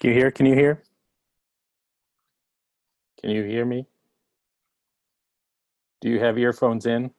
[0.00, 0.30] Can you hear?
[0.30, 0.82] Can you hear?
[3.20, 3.86] Can you hear me?
[6.00, 7.10] Do you have earphones in?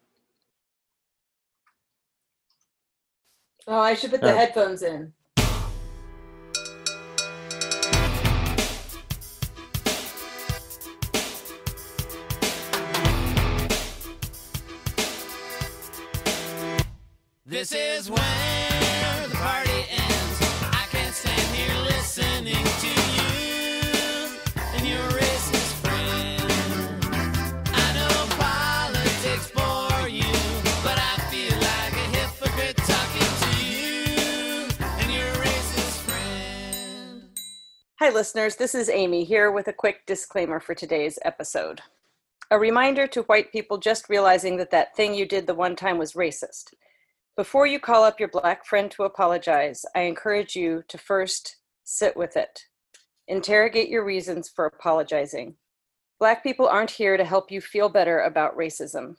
[3.66, 4.37] Oh, I should put the Oh.
[4.37, 5.13] headphones in.
[17.46, 18.66] This is where
[38.07, 38.55] Hi, listeners.
[38.55, 41.81] This is Amy here with a quick disclaimer for today's episode.
[42.49, 45.98] A reminder to white people just realizing that that thing you did the one time
[45.98, 46.73] was racist.
[47.35, 52.15] Before you call up your black friend to apologize, I encourage you to first sit
[52.15, 52.62] with it.
[53.27, 55.55] Interrogate your reasons for apologizing.
[56.17, 59.17] Black people aren't here to help you feel better about racism.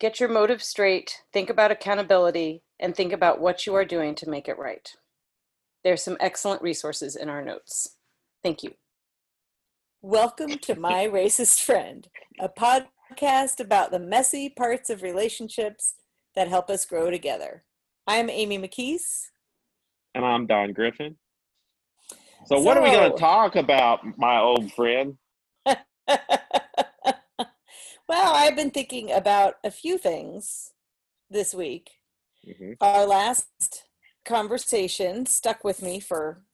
[0.00, 4.28] Get your motive straight, think about accountability, and think about what you are doing to
[4.28, 4.92] make it right.
[5.84, 7.94] There's some excellent resources in our notes.
[8.42, 8.72] Thank you.
[10.00, 12.06] Welcome to My Racist Friend,
[12.38, 15.94] a podcast about the messy parts of relationships
[16.36, 17.64] that help us grow together.
[18.06, 19.26] I'm Amy McKees.
[20.14, 21.16] And I'm Don Griffin.
[22.46, 25.18] So, what are we going to talk about, my old friend?
[25.66, 25.76] well,
[28.08, 30.72] I've been thinking about a few things
[31.28, 31.90] this week.
[32.46, 32.76] Mhm.
[32.80, 33.84] Our last
[34.24, 36.44] conversation stuck with me for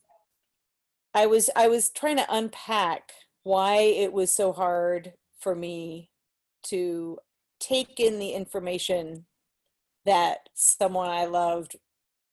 [1.14, 3.12] I was I was trying to unpack
[3.44, 6.10] why it was so hard for me
[6.64, 7.18] to
[7.60, 9.26] take in the information
[10.04, 11.76] that someone I loved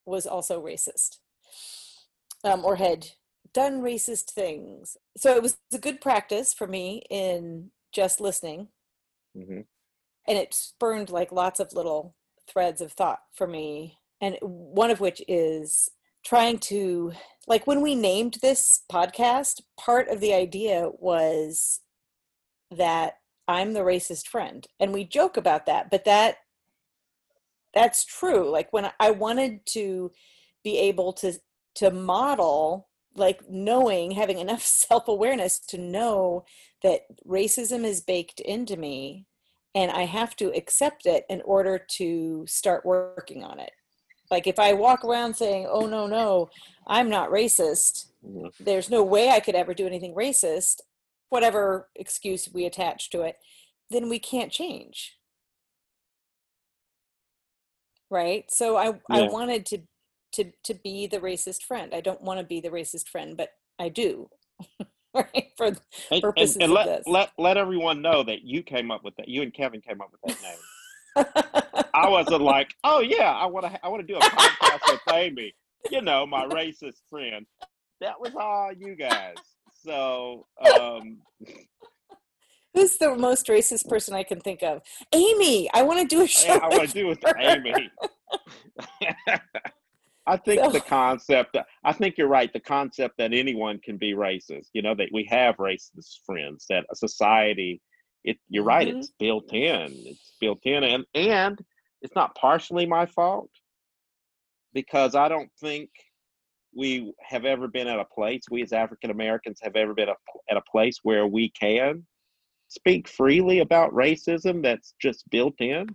[0.05, 1.17] was also racist
[2.43, 3.09] um, or had
[3.53, 4.97] done racist things.
[5.17, 8.69] So it was a good practice for me in just listening,
[9.35, 9.67] Mhm.
[10.27, 12.15] and it spurned like lots of little
[12.47, 13.99] threads of thought for me.
[14.21, 15.89] And one of which is
[16.23, 17.13] trying to,
[17.47, 21.81] like, when we named this podcast, part of the idea was
[22.69, 23.15] that
[23.47, 24.65] I'm the racist friend.
[24.79, 26.37] And we joke about that, but that
[27.73, 28.49] that's true.
[28.49, 30.11] Like when I wanted to
[30.63, 31.33] be able to
[31.75, 36.45] to model like knowing having enough self-awareness to know
[36.83, 39.25] that racism is baked into me
[39.73, 43.71] and I have to accept it in order to start working on it.
[44.31, 46.49] Like if I walk around saying, "Oh no, no,
[46.87, 48.53] I'm not racist," Mhm.
[48.59, 50.81] there's no way I could ever do anything racist,
[51.29, 53.37] whatever excuse we attach to it,
[53.91, 55.17] then we can't change.
[58.09, 58.51] Right?
[58.51, 59.79] So I I wanted to
[60.33, 61.93] to to be the racist friend.
[61.93, 64.29] I don't want to be the racist friend, but I do.
[65.13, 65.51] right?
[65.57, 65.73] For
[66.11, 67.07] And, and, purposes and of let, this.
[67.07, 69.27] let let everyone know that you came up with that.
[69.29, 70.59] You and Kevin came up with that name.
[71.93, 75.01] I wasn't like, oh yeah, I want to I want to do a podcast with
[75.13, 75.53] Amy.
[75.89, 77.45] You know, my racist friend.
[78.01, 79.35] That was all you guys.
[79.85, 80.45] So,
[80.77, 81.19] um,
[82.73, 84.81] Who's the most racist person I can think of?
[85.11, 85.69] Amy.
[85.73, 86.53] I want to do a show.
[86.53, 87.19] yeah, I want to do with.
[87.37, 87.89] Amy.
[90.27, 92.51] I think So- the concept, I think you're right.
[92.53, 96.85] The concept that anyone can be racist, you know, that we have racist friends, that
[96.91, 97.81] a society,
[98.23, 98.99] it, you're right, Mhm.
[98.99, 99.87] it's built in.
[100.05, 100.83] It's built in.
[100.83, 101.59] And, and
[102.01, 103.49] it's not partially my fault
[104.73, 105.89] because I don't think
[106.73, 110.15] we have ever been at a place, we as African Americans have ever been a,
[110.49, 112.05] at a place where we can
[112.69, 115.87] speak freely about racism that's just built in.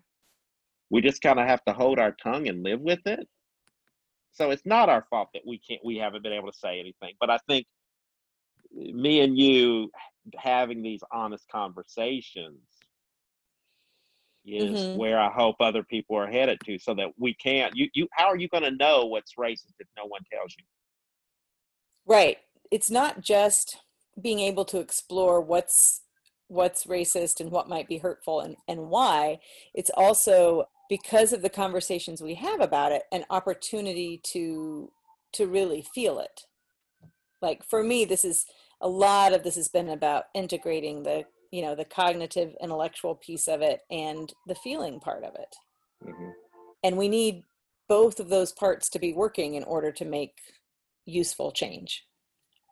[0.90, 3.26] We just kind of have to hold our tongue and live with it.
[4.32, 7.14] So it's not our fault that we can't, we haven't been able to say anything.
[7.18, 7.66] But I think
[8.78, 9.90] eh, me and you
[10.36, 12.60] having these honest conversations
[14.46, 14.92] is Mhm.
[14.92, 17.74] where I hope other people are headed to, so that we can't.
[17.76, 20.64] You, you, how are you going to know what's racist if no one tells you?
[22.06, 22.38] Right.
[22.70, 23.78] It's not just
[24.20, 26.02] being able to explore what's
[26.48, 29.40] what's racist and what might be hurtful and, and why.
[29.74, 34.92] It's also because of the conversations we have about it, an opportunity to
[35.32, 36.42] to really feel it.
[37.42, 38.46] Like for me, this is
[38.80, 41.24] a lot of this has been about integrating the
[41.56, 45.56] you know the cognitive intellectual piece of it and the feeling part of it.
[46.04, 46.34] Mhm.
[46.84, 47.44] And we need
[47.88, 50.36] both of those parts to be working in order to make
[51.06, 52.04] useful change.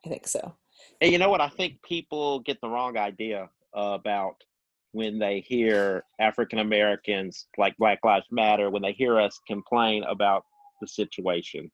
[0.04, 0.54] I think so.
[1.00, 1.40] And you know what?
[1.40, 4.36] I think people get the wrong idea about
[4.92, 10.44] when they hear African Americans like Black Lives Matter, when they hear us complain about
[10.82, 11.70] the situation.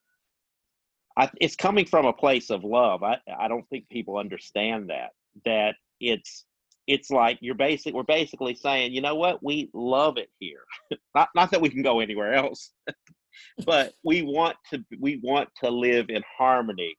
[1.16, 3.02] I, it's coming from a place of love.
[3.02, 5.10] I, I don't think people understand that.
[5.44, 6.44] That it's
[6.86, 7.94] it's like you're basic.
[7.94, 9.42] We're basically saying, you know what?
[9.42, 10.62] We love it here.
[11.14, 12.72] not not that we can go anywhere else,
[13.66, 16.96] but we want to we want to live in harmony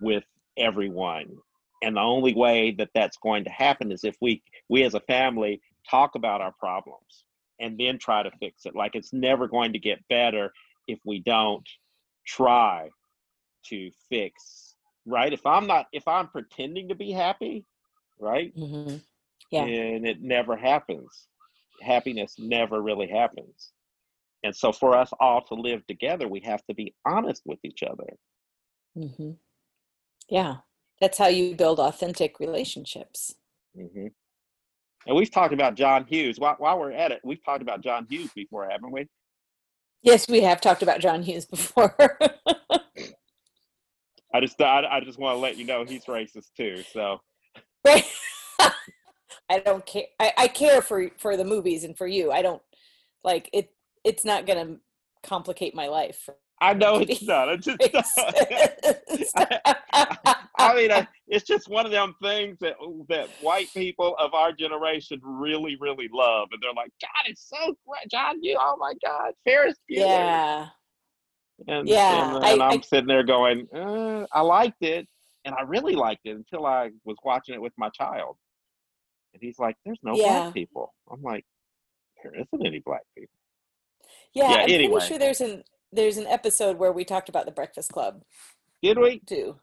[0.00, 0.24] with
[0.56, 1.26] everyone.
[1.82, 5.00] And the only way that that's going to happen is if we we as a
[5.00, 7.24] family talk about our problems
[7.58, 8.74] and then try to fix it.
[8.74, 10.52] Like it's never going to get better
[10.86, 11.66] if we don't
[12.26, 12.88] try
[13.64, 14.74] to fix
[15.06, 17.64] right if i'm not if i'm pretending to be happy
[18.20, 18.52] right?
[18.56, 18.96] Hmm
[19.50, 19.64] Yeah.
[19.64, 21.26] and it never happens.
[21.82, 23.72] Happiness never really happens.
[24.44, 27.82] And so for us all to live together we have to be honest with each
[27.82, 28.16] other.
[28.94, 29.32] Hmm
[30.28, 30.56] Yeah.
[31.00, 33.34] That's how you build authentic relationships.
[33.74, 34.06] hmm
[35.06, 36.38] and we've talked about john hughes.
[36.38, 39.08] While, while we're at it we've talked about john hughes before haven't we?
[40.02, 41.94] Yes, we have talked about John Hughes before.
[44.32, 47.20] i just i, I just want to let you know he's racist too so
[47.84, 48.04] Right.
[49.48, 50.04] I don't care.
[50.20, 52.30] I, I care for for the movies and for you.
[52.30, 52.62] I don't
[53.24, 53.72] like it.
[54.04, 54.80] It's not going to
[55.28, 56.28] complicate my life.
[56.60, 59.32] i know it's not it's just racist.
[60.58, 62.74] I mean, I, it's just one of them things that
[63.08, 67.74] that white people of our generation really, really love, and they're like, "God, it's so
[67.88, 68.42] great, John!
[68.42, 70.66] You, oh my God, Ferris Bueller!" yeah,
[71.66, 75.08] and, Yeah, and, I- and I'm I- sitting there going, uh, "I liked it,
[75.44, 78.36] and I really liked it until I was watching it with my child."
[79.32, 80.42] And he's like, "There's no Yeah.
[80.42, 81.44] black people." I'm like,
[82.22, 83.32] "There isn't any black people."
[84.34, 84.50] yeah.
[84.50, 84.92] Yeah, I'm anyway.
[84.92, 88.22] pretty sure there's an there's an episode where we talked about the Breakfast Club
[88.82, 89.20] Did we?
[89.26, 89.58] too.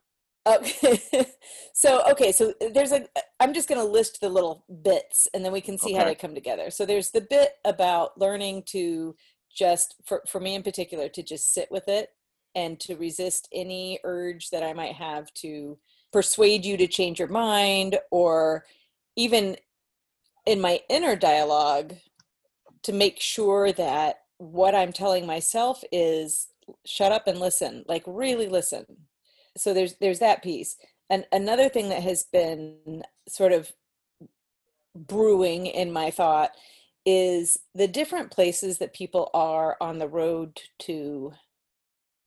[0.46, 1.02] Okay.
[1.14, 1.26] Oh,
[1.74, 3.06] so okay, so there's a
[3.40, 6.16] I'm just going to list the little bits and then we can see how they
[6.16, 6.70] come together.
[6.72, 9.16] So there's the bit about learning to
[9.54, 12.10] just for for me in particular to just sit with it
[12.56, 15.78] and to resist any urge that I might have to
[16.12, 18.66] persuade you to change your mind or
[19.16, 19.58] even
[20.46, 21.94] in my inner dialogue
[22.84, 26.48] to make sure that what I'm telling myself is
[26.86, 28.86] shut up and listen, like really listen.
[29.58, 30.78] So there's there's that piece.
[31.10, 33.72] And another thing that has been sort of
[34.96, 36.52] brewing in my thought
[37.06, 41.34] is the different places that people are on the road to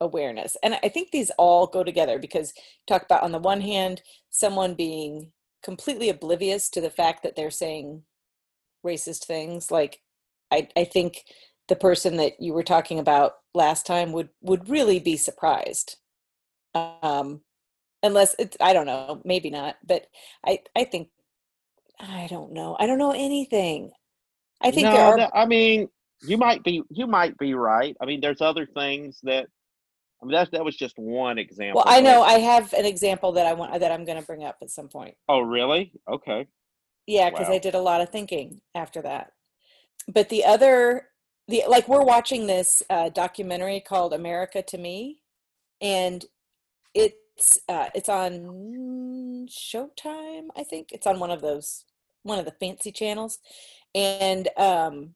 [0.01, 0.57] awareness.
[0.63, 2.53] And I think these all go together because
[2.87, 5.33] talk about on the one hand someone being
[5.63, 8.03] completely oblivious to the fact that they're saying
[8.85, 10.01] racist things like
[10.51, 11.25] I, I think
[11.69, 15.97] the person that you were talking about last time would would really be surprised
[16.75, 17.43] um
[18.03, 20.07] unless it's i don't know maybe not but
[20.47, 21.09] i i think
[22.01, 23.91] i don't know i don't know anything
[24.63, 25.89] i think no, there are that- I mean,
[26.23, 27.97] you might be you might be right.
[28.01, 29.47] I mean, there's other things that.
[30.23, 31.83] I mean, that that was just one example.
[31.85, 34.45] well i know i have an example that i want that i'm going to bring
[34.45, 35.93] up at some point Oh, really?
[36.09, 36.47] Okay.
[37.07, 39.33] Yeah, because I did a lot of thinking after that.
[40.07, 41.09] But the other,
[41.49, 45.21] the like, we're watching this uh, documentary called America to Me,
[45.81, 46.25] and
[46.95, 50.93] it's uh, it's on Showtime, I think.
[50.93, 51.85] It's on one of those
[52.23, 53.39] one of the fancy channels,
[53.95, 55.15] and um,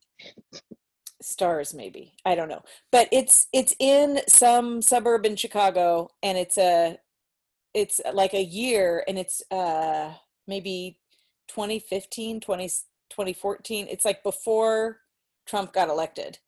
[1.24, 2.14] Starz maybe.
[2.24, 2.62] I don't know,
[2.92, 6.98] but it's it's in some suburb in Chicago, and it's a
[7.72, 10.12] it's like a year, and it's uh
[10.46, 11.00] maybe
[11.48, 14.98] 2015 20, 2014 it's like before
[15.46, 16.38] trump got elected.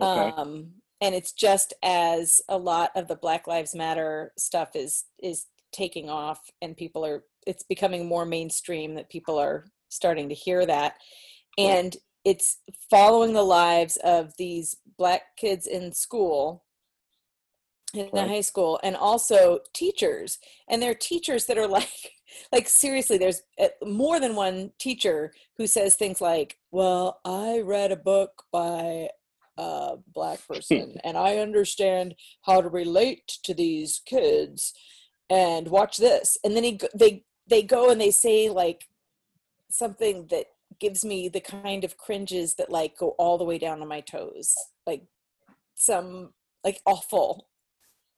[0.00, 0.32] Okay.
[0.36, 5.46] um and it's just as a lot of the black lives matter stuff is is
[5.72, 10.64] taking off and people are it's becoming more mainstream that people are starting to hear
[10.64, 10.96] that.
[11.58, 12.58] And it's
[12.90, 16.64] following the lives of these black kids in school
[17.94, 20.38] in the high school and also teachers
[20.68, 22.12] and they're teachers that are like
[22.50, 27.92] like seriously there's uh, more than one teacher who says things like well i read
[27.92, 29.08] a book by
[29.58, 34.72] a black person and i understand how to relate to these kids
[35.32, 36.36] and watch this.
[36.44, 38.84] And then he they they go and they say like
[39.70, 40.46] something that
[40.82, 44.00] gives me the kind of cringes that like go all the way down to my
[44.00, 44.52] toes
[44.84, 45.04] like
[45.76, 46.30] some
[46.64, 47.46] like awful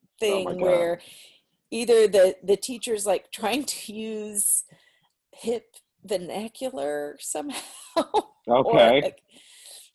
[0.02, 0.60] Oh thing God.
[0.60, 1.00] where
[1.70, 4.64] either the the teacher's like trying to use
[5.32, 7.60] hip vernacular somehow
[8.64, 9.02] or Okay.
[9.02, 9.22] like,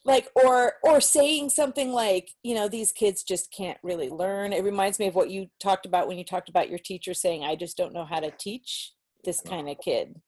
[0.06, 4.64] like or or saying something like you know these kids just can't really learn it
[4.64, 7.56] reminds me of what you talked about when you talked about your teacher saying i
[7.56, 8.94] just don't know how to teach
[9.26, 10.22] this kind of kid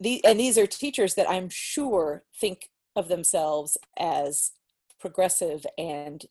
[0.00, 4.52] the, and these are teachers that i'm sure think of themselves as
[5.00, 6.26] progressive and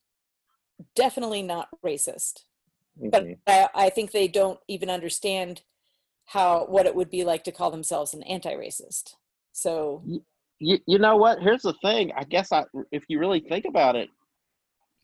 [0.96, 2.44] definitely not racist
[3.00, 3.38] but Mhm.
[3.46, 5.62] I, I think they don't even understand
[6.26, 9.14] how what it would be like to call themselves an anti-racist.
[9.54, 10.04] So
[10.60, 11.42] you, you know what?
[11.42, 12.12] Here's the thing.
[12.18, 14.10] I guess I, if you really think about it,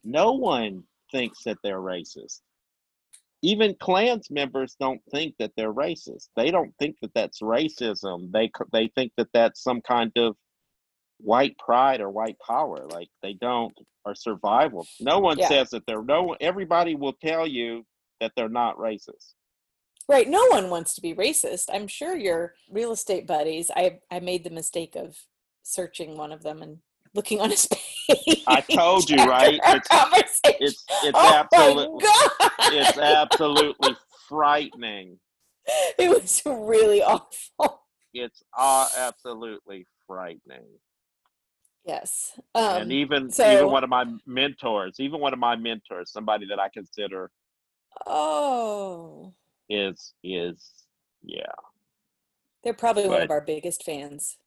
[0.04, 2.42] no one thinks that they're racist.
[3.46, 6.30] Even Klans members don't think that they're racist.
[6.38, 8.32] They don't think that that's racism.
[8.32, 10.36] They they think that that's some kind of
[11.20, 12.88] white pride or white power.
[12.90, 13.74] Like they don't
[14.06, 14.88] or survival.
[15.02, 15.50] No one Yeah.
[15.50, 16.36] says that they're no.
[16.40, 17.86] Everybody will tell you
[18.22, 19.34] that they're not racist.
[20.10, 21.66] right, no one wants to be racist.
[21.74, 23.70] I'm sure your real estate buddies.
[23.76, 25.18] I I made the mistake of
[25.64, 26.80] searching one of them and
[27.14, 27.68] looking on his
[28.08, 28.44] page.
[28.48, 29.60] I told you, right?
[29.64, 29.88] It's-.
[31.04, 32.52] It's oh absolutely my god!
[32.74, 33.96] it's absolutely
[34.30, 35.20] frightening.
[35.98, 37.82] it was really awful.
[38.14, 40.66] It's uh, absolutely frightening.
[41.86, 42.40] Yes.
[42.56, 46.46] Um, and even so- even one of my mentors, even one of my mentors, somebody
[46.48, 47.32] that I consider
[48.08, 49.34] oh,
[49.70, 50.64] is is
[51.24, 51.44] yeah.
[52.64, 54.38] they're probably one of our biggest fans.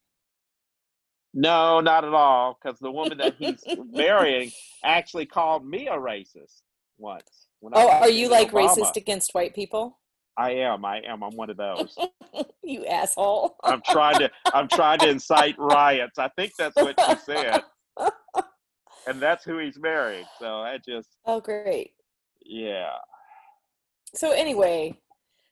[1.39, 2.59] No, not at all.
[2.61, 3.63] Because the woman that he's
[3.93, 4.51] marrying
[4.83, 6.63] actually called me a racist
[6.97, 7.49] once.
[7.61, 8.69] When Oh, are you like Obama.
[8.71, 9.99] racist against white people?
[10.39, 10.85] I am.
[10.85, 11.23] I am.
[11.23, 11.95] I'm one of those.
[12.63, 13.57] you asshole.
[13.65, 14.31] I'm trying to.
[14.55, 16.19] I'm trying to incite riots.
[16.19, 17.63] I think that's what she said,
[19.07, 20.27] and that's who he's married.
[20.39, 21.93] So I just, oh, great.
[22.45, 22.91] yeah.
[24.15, 24.99] So, anyway,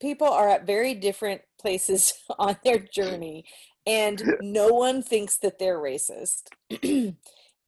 [0.01, 3.45] people are at very different places on their journey,
[3.87, 6.45] and no one thinks that they're racist.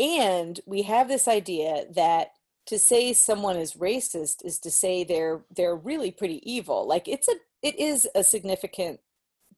[0.00, 2.32] and we have this idea that
[2.66, 6.86] to say someone is racist is to say they're they're really pretty evil.
[6.86, 9.00] Like it's a it is a significant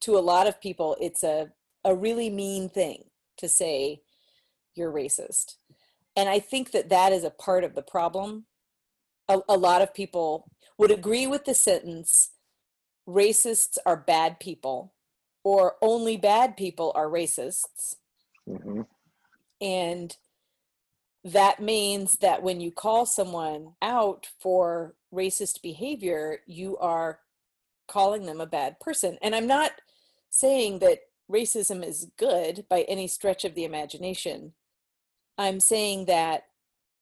[0.01, 1.51] to a lot of people it's a
[1.85, 3.05] a really mean thing
[3.39, 4.03] to say
[4.75, 5.57] you're racist.
[6.17, 8.45] And i think that that is a part of the problem.
[9.29, 12.31] A, a lot of people would agree with the sentence
[13.09, 14.93] racists are bad people
[15.49, 17.97] or only bad people are racists
[18.47, 18.83] hmm
[19.61, 20.17] and
[21.25, 27.21] that means that when you call someone out for racist behavior, you are
[27.89, 29.19] calling them a bad person.
[29.21, 29.73] And I'm not
[30.31, 31.01] saying that
[31.31, 34.53] racism is good by any stretch of the imagination.
[35.37, 36.45] I'm saying that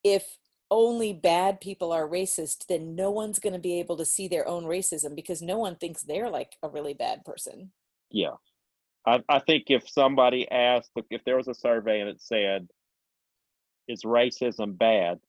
[0.02, 0.38] if
[0.70, 4.48] only bad people are racist, then no one's going to be able to see their
[4.48, 7.70] own racism because no one thinks they're like a really bad person.
[8.10, 8.34] Yeah.
[9.06, 12.68] I, I think if somebody asked, if there was a survey and it said,
[13.88, 15.20] is racism bad?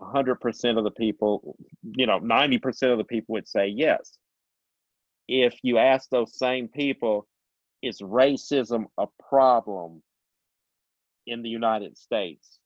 [0.00, 4.18] 100% of the people, you know, 90% of the people would say yes.
[5.26, 7.26] If you ask those same people,
[7.82, 10.02] is racism a problem
[11.26, 12.58] in the United States?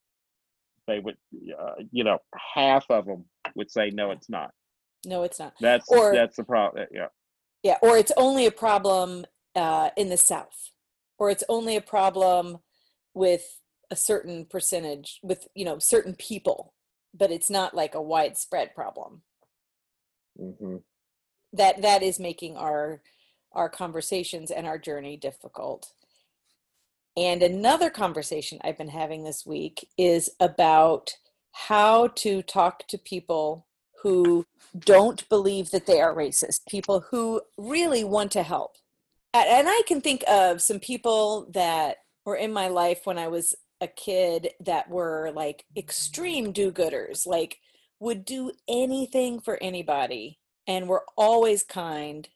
[0.86, 1.16] They would,
[1.58, 3.24] uh, you know, half of them
[3.54, 4.50] would say no, it's not.
[5.06, 5.54] No, it's not.
[5.60, 6.86] That's Or- that's the problem.
[6.92, 7.06] Yeah.
[7.62, 10.70] Yeah, or it's only a problem uh, in the South,
[11.18, 12.58] or it's only a problem
[13.14, 13.58] with
[13.90, 16.74] a certain percentage, with you know certain people,
[17.14, 19.22] but it's not like a widespread problem.
[20.36, 20.76] hmm
[21.52, 23.02] That that is making our
[23.52, 25.92] our conversations and our journey difficult.
[27.16, 31.16] And another conversation I've been having this week is about
[31.52, 33.66] how to talk to people
[34.02, 34.46] who
[34.78, 38.76] don't believe that they are racist, people who really want to help.
[39.32, 43.54] And I can think of some people that were in my life when I was
[43.80, 47.58] a kid that were like extreme do gooders, like
[48.00, 52.28] would do anything for anybody and were always kind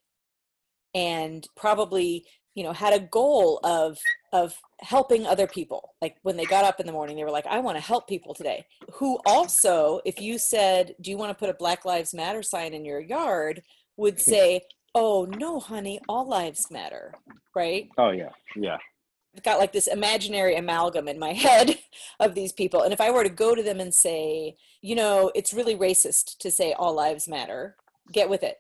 [0.95, 3.99] and probably you know had a goal of
[4.33, 7.47] of helping other people like when they got up in the morning they were like
[7.47, 11.39] i want to help people today who also if you said do you want to
[11.39, 13.63] put a black lives matter sign in your yard
[13.97, 14.63] would say
[14.95, 17.13] oh no honey all lives matter
[17.55, 18.79] right Oh yeah, yeah.
[19.37, 21.79] I've got like this imaginary amalgam in my head
[22.21, 22.83] of these people.
[22.83, 26.39] And if I were to go to them and say, you know, it's really racist
[26.39, 27.77] to say all lives matter,
[28.13, 28.59] get with it.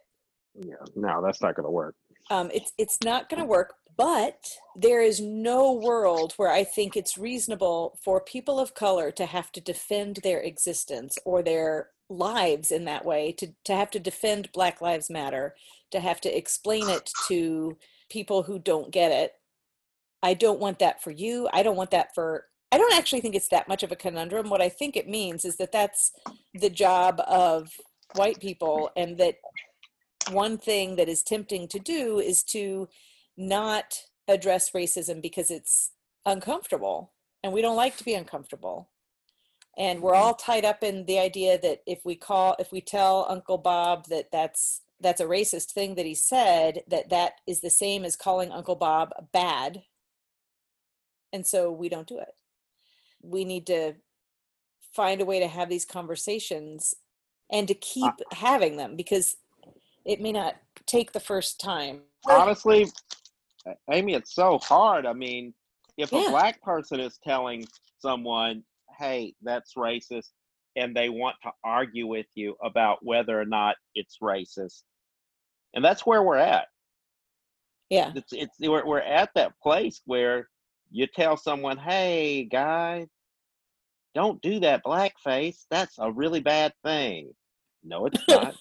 [0.54, 1.94] Yeah, no, that's not going to work.
[2.30, 3.74] Um, it's it's not going to work.
[3.96, 9.26] But there is no world where I think it's reasonable for people of color to
[9.26, 14.00] have to defend their existence or their lives in that way, to, to have to
[14.00, 15.54] defend Black Lives Matter,
[15.90, 17.76] to have to explain it to
[18.10, 19.34] people who don't get it.
[20.22, 21.48] I don't want that for you.
[21.52, 22.46] I don't want that for.
[22.72, 24.50] I don't actually think it's that much of a conundrum.
[24.50, 26.12] What I think it means is that that's
[26.54, 27.70] the job of
[28.16, 29.36] white people, and that
[30.30, 32.88] one thing that is tempting to do is to
[33.36, 35.92] not address racism because it's
[36.24, 37.12] uncomfortable
[37.42, 38.88] and we don't like to be uncomfortable.
[39.76, 40.22] and we're mm-hmm.
[40.22, 44.06] all tied up in the idea that if we call if we tell uncle bob
[44.06, 48.16] that that's that's a racist thing that he said that that is the same as
[48.16, 49.82] calling uncle bob bad.
[51.32, 52.34] And so we don't do it.
[53.22, 53.94] We need to
[54.92, 56.94] find a way to have these conversations
[57.50, 59.36] and to keep having them because
[60.04, 60.54] it may not
[60.86, 62.02] take the first time.
[62.26, 62.86] Honestly,
[63.90, 65.06] Amy, it's so hard.
[65.06, 65.54] I mean,
[65.96, 66.26] if Yeah.
[66.26, 67.66] a black person is telling
[67.98, 68.64] someone,
[68.98, 70.32] "Hey, that's racist,"
[70.76, 74.82] and they want to argue with you about whether or not it's racist,
[75.74, 76.68] and that's where we're at.
[77.90, 80.48] yeah It's it's we're, we're at that place where
[80.90, 83.08] you tell someone, "Hey, guy,
[84.14, 85.66] don't do that blackface.
[85.70, 87.34] That's a really bad thing."
[87.82, 88.54] No, it's not.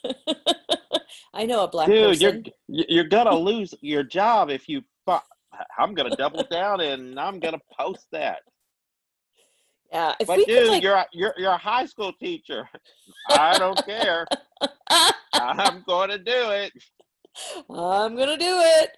[1.33, 5.93] i know a black dude you're you're gonna lose your job if you fu- i'm
[5.93, 8.39] gonna double down and i'm gonna post that.
[9.91, 12.67] Yeah if but dude could like you're a- you're you're a high school teacher.
[13.29, 14.25] I don't care.
[15.33, 16.71] I'm gonna do it.
[17.69, 18.89] I'm gonna do it.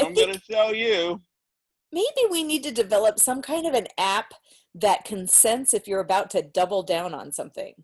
[0.00, 1.20] I'm think- gonna show you.
[1.92, 4.32] maybe we need to develop some kind of an app
[4.74, 7.74] that can sense if you're about to double down on something.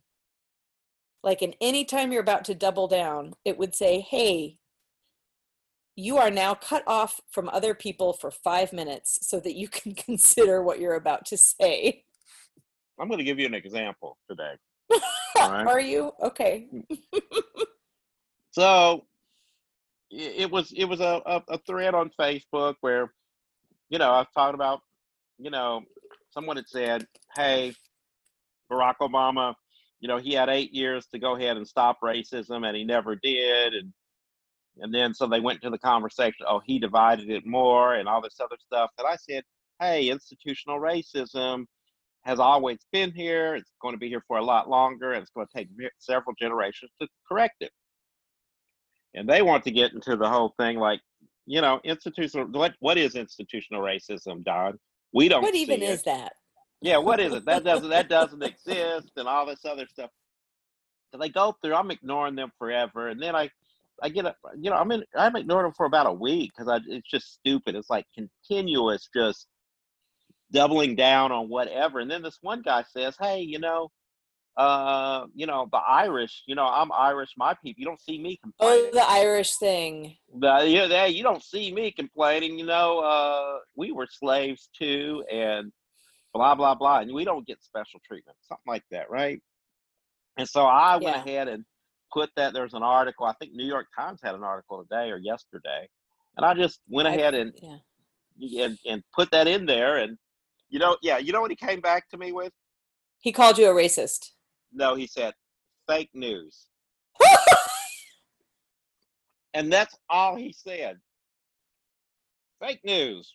[1.24, 4.58] Like, in any time you're about to double down, it would say, hey,
[5.96, 9.94] you are now cut off from other people for five minutes so that you can
[10.08, 12.04] consider what you're about to say.
[12.98, 14.54] i'm gonna give you an example today
[15.38, 15.66] right.
[15.66, 16.12] Are you?
[16.22, 16.68] Okay.
[16.72, 16.98] Mm.
[18.50, 19.04] so
[20.10, 23.12] it was it was a, a, a thread on facebook where
[23.88, 24.80] you know i was talking about
[25.38, 25.82] you know
[26.30, 27.74] someone had said hey
[28.70, 29.54] barack obama
[29.98, 33.16] you know he had eight years to go ahead and stop racism and he never
[33.16, 33.92] did and
[34.78, 38.20] and then so they went to the conversation oh he divided it more and all
[38.20, 39.42] this other stuff and i said
[39.80, 41.64] hey institutional racism
[42.24, 43.54] has always been here.
[43.54, 46.34] It's going to be here for a lot longer and it's going to take several
[46.40, 47.70] generations to correct it.
[49.14, 51.00] And they want to get into the whole thing like
[51.46, 54.78] you know institutional what what is institutional racism don?
[55.12, 56.32] We don't What even see is that?
[56.80, 57.44] yeah what is it?
[57.44, 60.10] That doesn't that doesn't exist and all this other stuff.
[61.12, 63.48] So they go through i'm ignoring them forever and then i
[64.02, 66.68] i get a you know i'm in i'm ignoring them for about a week because
[66.68, 69.46] i it's just stupid it's like continuous just
[70.52, 73.90] doubling down on whatever and then this one guy says hey you know
[74.56, 78.38] uh you know the irish you know i'm irish my people you don't see me
[78.42, 80.16] complaining Oh, the Irish thing.
[80.38, 82.58] the, you, there, you don't see me complaining.
[82.58, 85.72] You know, uh, we were slaves too, and
[86.32, 89.40] blah blah blah, and we don't get special treatment, something like that, right?
[90.36, 91.22] And so I went Yeah.
[91.22, 91.64] ahead and
[92.14, 92.54] put that.
[92.54, 93.26] There's an article.
[93.26, 95.88] I think New York Times had an article today or yesterday,
[96.36, 97.52] and I just went ahead and
[98.36, 98.64] Yeah.
[98.64, 99.98] and, and put that in there.
[99.98, 100.16] And
[100.70, 102.52] you know, yeah, you know what he came back to me with?
[103.20, 104.30] He called you a racist.
[104.72, 105.34] No, he said
[105.88, 106.66] fake news,
[109.54, 110.98] and that's all he said.
[112.60, 113.34] Fake news.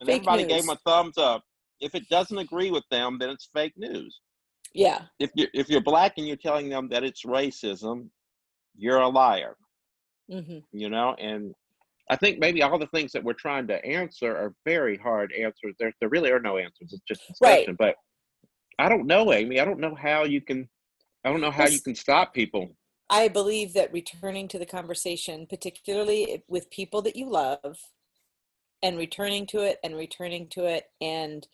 [0.00, 1.42] And Fake everybody gave him a thumbs up.
[1.80, 4.20] If it doesn't agree with them, then it's fake news.
[4.74, 5.02] Yeah.
[5.18, 8.08] If you if you're black and you're telling them that it's racism,
[8.76, 9.56] you're a liar.
[10.30, 11.54] hmm You know, and
[12.10, 15.74] I think maybe all the things that we're trying to answer are very hard answers.
[15.78, 16.92] There there really are no answers.
[16.92, 17.66] It's just Right.
[17.66, 17.76] discussion.
[17.78, 17.96] But
[18.78, 19.60] I don't know, Amy.
[19.60, 20.68] I don't know how you can.
[21.24, 22.76] I don't know how you can stop people.
[23.10, 27.78] I believe that returning to the conversation, particularly with people that you love,
[28.82, 31.46] and returning to it and returning to it and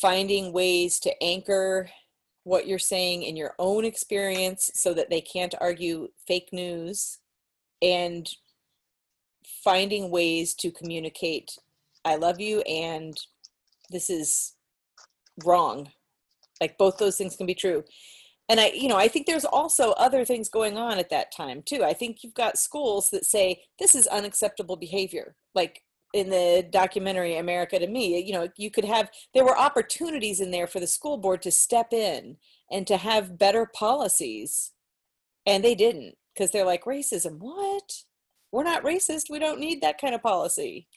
[0.00, 1.90] finding ways to anchor
[2.44, 7.18] what you're saying in your own experience so that they can't argue fake news
[7.82, 8.30] and
[9.62, 11.58] finding ways to communicate
[12.04, 13.16] I love you and
[13.90, 14.54] this is
[15.44, 15.90] wrong.
[16.60, 17.84] Like both those things can be true.
[18.48, 21.62] And i you know i think there's also other things going on at that time
[21.62, 21.84] too.
[21.84, 25.36] I think you've got schools that say this is unacceptable behavior.
[25.54, 30.40] Like in the documentary america to me you know you could have there were opportunities
[30.40, 32.36] in there for the school board to step in
[32.70, 34.72] and to have better policies
[35.46, 38.02] and they didn't because they're like racism what?
[38.52, 40.88] We're not racist we don't need that kind of policy.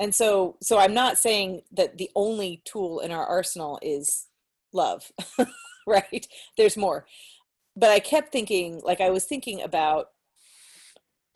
[0.00, 4.26] And so so i'm not saying that the only tool in our arsenal is
[4.72, 5.10] love
[5.86, 6.26] right?
[6.56, 7.06] There's more.
[7.76, 10.08] But i kept thinking like i was thinking about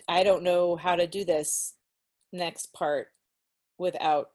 [0.08, 1.74] i don't know how to do this
[2.32, 3.08] next part
[3.80, 4.30] without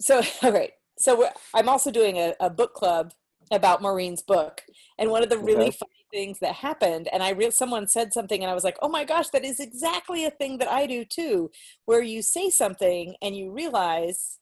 [0.00, 3.12] so all right so we're, i'm also doing a, a book club
[3.50, 4.62] about maureen's book
[4.98, 5.76] and one of the really Okay.
[5.78, 8.88] funny things that happened and i real someone said something and i was like oh
[8.88, 11.50] my gosh that is exactly a thing that i do too
[11.86, 14.38] where you say something and you realize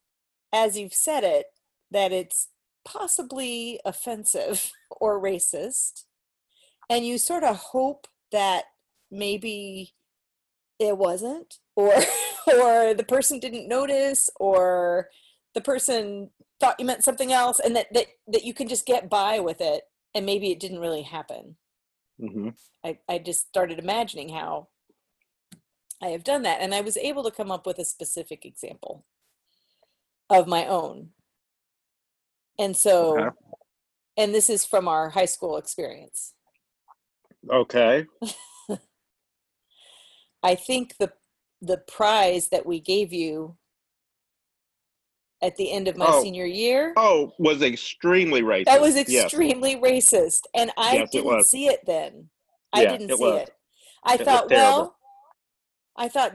[0.53, 1.47] as you've said it
[1.91, 2.49] that it's
[2.85, 6.05] possibly offensive or racist
[6.89, 8.65] and you sort of hope that
[9.11, 9.95] maybe
[10.79, 11.95] it wasn't or
[12.55, 15.09] or the person didn't notice or
[15.55, 19.11] the person thought you meant something else and that that, that you can just get
[19.11, 19.83] by with it
[20.15, 21.57] and maybe it didn't really happen
[22.21, 22.51] hmm
[22.85, 24.69] I, I just started imagining how
[26.03, 26.61] I have done that.
[26.61, 29.05] And I was able to come up with a specific example
[30.31, 31.11] of my own.
[32.59, 33.31] And so, Okay.
[34.17, 36.35] and this is from our high school experience.
[37.51, 38.07] Okay.
[40.43, 41.13] I think the
[41.63, 43.57] the prize that we gave you
[45.43, 46.23] at the end of my Oh.
[46.23, 48.65] senior year Oh, was extremely racist.
[48.67, 49.25] that was Yes.
[49.25, 51.51] extremely racist and i Yes, didn't was.
[51.51, 52.29] see it then
[52.73, 53.43] i Yeah, didn't it see was.
[53.43, 53.51] it
[54.05, 54.97] i was thought well
[55.97, 56.35] i thought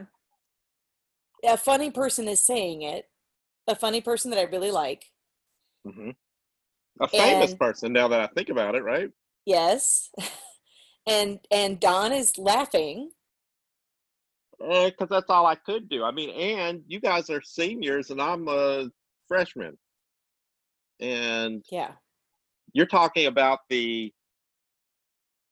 [1.44, 3.04] a funny person is saying it
[3.68, 5.06] a funny person that i really like
[5.84, 6.10] hmm
[7.00, 7.92] A famous And- person.
[7.92, 9.10] Now that I think about it, right?
[9.44, 10.10] yes
[11.06, 13.10] and and don is laughing
[14.58, 16.02] Because Eh, that's all I could do.
[16.04, 18.88] I mean, and you guys are seniors, and I'm a
[19.28, 19.76] freshman,
[21.00, 21.92] and yeah
[22.72, 24.12] you're talking about the.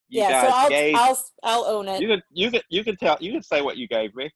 [0.09, 0.95] You yeah guys so i'll gave.
[0.95, 3.75] i'll i'll own it you can you can you can tell you can say what
[3.77, 4.29] you gave me.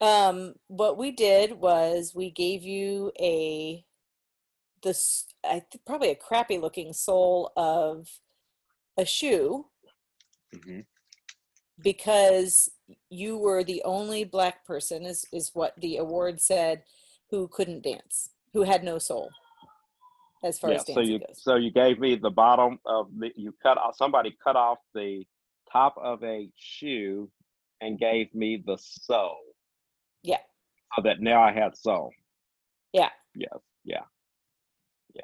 [0.00, 3.84] um what we did was we gave you a
[4.82, 8.08] this i th- probably a crappy looking sole of
[8.98, 9.66] a shoe
[10.54, 10.80] Mm-hmm.
[11.82, 12.70] Because
[13.10, 16.82] you were the only black person is is what the award said
[17.30, 19.30] who couldn't dance who had no soul
[20.44, 20.76] as far Yeah.
[20.76, 23.78] as So dancing you goes so you gave me the bottom of the you cut
[23.78, 25.26] off somebody cut off the
[25.70, 27.28] top of a shoe
[27.80, 29.36] and gave me the sole.
[30.22, 30.38] Yeah.
[30.94, 32.12] So that now I had soul.
[32.92, 33.08] Yeah.
[33.34, 33.58] Yes.
[33.84, 34.04] Yeah.
[35.14, 35.22] Yeah.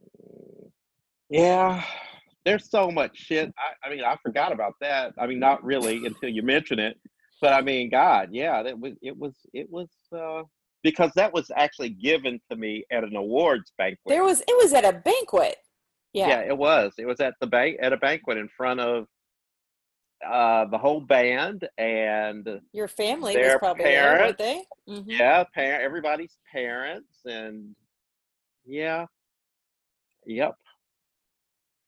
[0.00, 0.70] Mm,
[1.28, 1.84] Yeah.
[2.44, 3.52] There's so much shit.
[3.58, 5.12] I, I mean, I forgot about that.
[5.18, 6.98] I mean, not really until you mention it.
[7.40, 10.42] But I mean, God, yeah, that was it was it was uh
[10.82, 13.98] because that was actually given to me at an awards banquet.
[14.06, 15.56] there was it was at a banquet
[16.12, 16.92] yeah, Yeah, it was.
[16.98, 19.06] It was at the bank at a banquet in front of
[20.28, 24.66] uh the whole band and your family was their probably there weren't parents.
[24.86, 25.04] they Mhm.
[25.18, 27.74] yeah, parent everybody's parents and
[28.64, 29.06] yeah.
[30.26, 30.54] Yep.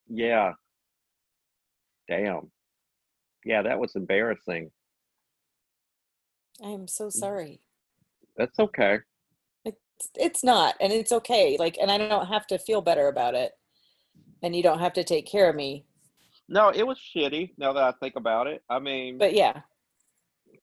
[0.09, 0.53] Yeah.
[2.09, 2.51] Damn.
[3.45, 4.71] Yeah, that was embarrassing.
[6.63, 6.91] i am Mm.
[6.91, 7.61] so sorry
[8.37, 8.99] That's okay.
[9.65, 13.35] it's it's not and it's okay like and i don't have to feel better about
[13.35, 13.53] it
[14.43, 15.85] and you don't have to take care of me
[16.49, 18.63] No, it was shitty now that I think about it.
[18.69, 19.63] I mean, but yeah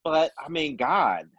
[0.03, 1.29] but I mean, God,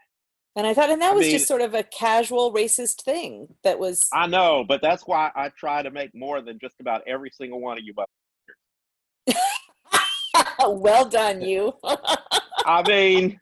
[0.57, 3.49] and i thought and that I was mean- just sort of a casual racist thing
[3.65, 7.03] that was I know, but that's why I try to make more than just about
[7.07, 7.95] every single one of you.
[10.65, 11.75] Well done you
[12.67, 13.41] I mean,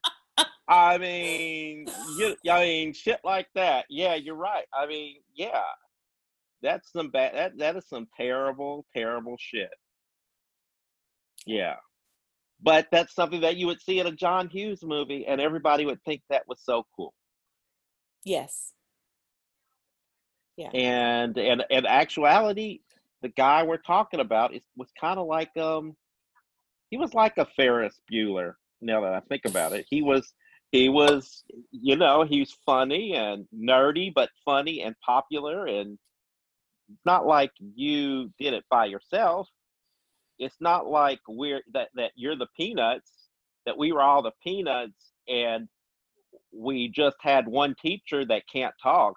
[0.66, 3.84] I mean, you, I mean, shit like that.
[3.90, 4.64] Yeah, you're right.
[4.72, 5.60] I mean, yeah,
[6.62, 7.34] that's some bad.
[7.34, 9.70] That that is some terrible, terrible shit.
[11.44, 11.76] Yeah,
[12.62, 16.02] but that's something that you would see in a John Hughes movie, and everybody would
[16.04, 17.14] think that was so cool.
[18.24, 18.72] yes
[20.56, 20.70] Yeah.
[20.74, 22.80] and and in actuality
[23.22, 25.96] the guy we're talking about is was kind of like um
[26.90, 30.34] he was like a ferris bueller now that i think about it he was
[30.72, 35.98] he was you know he's funny and nerdy but funny and popular and
[37.06, 39.48] not like you did it by yourself
[40.40, 43.12] it's not like we're that that you're the peanuts
[43.66, 45.68] that we were all the peanuts and
[46.52, 49.14] we just had one teacher that can't talk.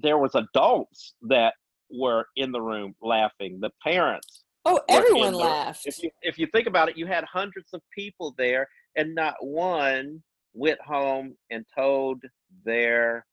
[0.00, 1.54] There was adults that
[1.90, 3.58] were in the room laughing.
[3.60, 7.68] The parents oh everyone laughed if you if you think about it you had hundreds
[7.72, 8.66] of people there
[8.96, 10.20] and not one
[10.52, 12.22] went home and told
[12.64, 13.26] their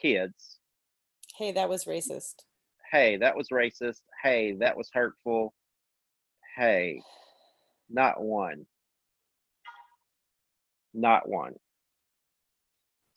[0.00, 0.58] kids.
[1.36, 2.34] Hey that was racist
[2.90, 4.00] hey that was racist.
[4.22, 5.54] Hey that was hurtful.
[6.56, 7.00] Hey
[7.90, 8.66] not one.
[10.94, 11.54] Not one.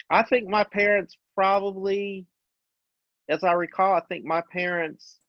[0.10, 2.26] I think my parents probably
[3.30, 5.20] as i recall i think my parents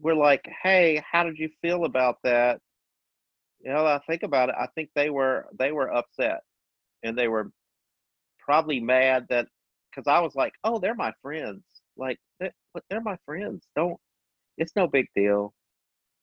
[0.00, 2.60] were like hey how did you feel about that?
[3.60, 6.42] You know i think about it i think they were they were upset.
[7.02, 7.50] And they were
[8.38, 9.48] probably mad that
[9.90, 11.62] because i was like oh they're my friends.
[11.96, 13.98] Like they, but they're my friends don't
[14.56, 15.52] it's no big deal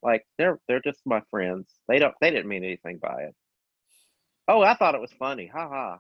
[0.04, 3.36] like they're they're just my friends they don't they didn't mean anything by it
[4.48, 6.00] oh i thought it was funny ha ha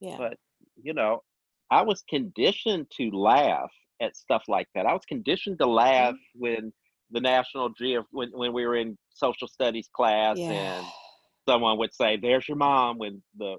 [0.00, 0.36] yeah but
[0.82, 1.22] you know
[1.70, 3.72] I was conditioned to laugh
[4.02, 4.84] at stuff like that.
[4.84, 6.40] I was conditioned to laugh Mm-hmm.
[6.42, 6.72] when
[7.10, 10.78] the National Geo when when we were in social studies class Yeah.
[10.78, 10.86] and
[11.48, 13.56] someone would say, "There's your mom," when the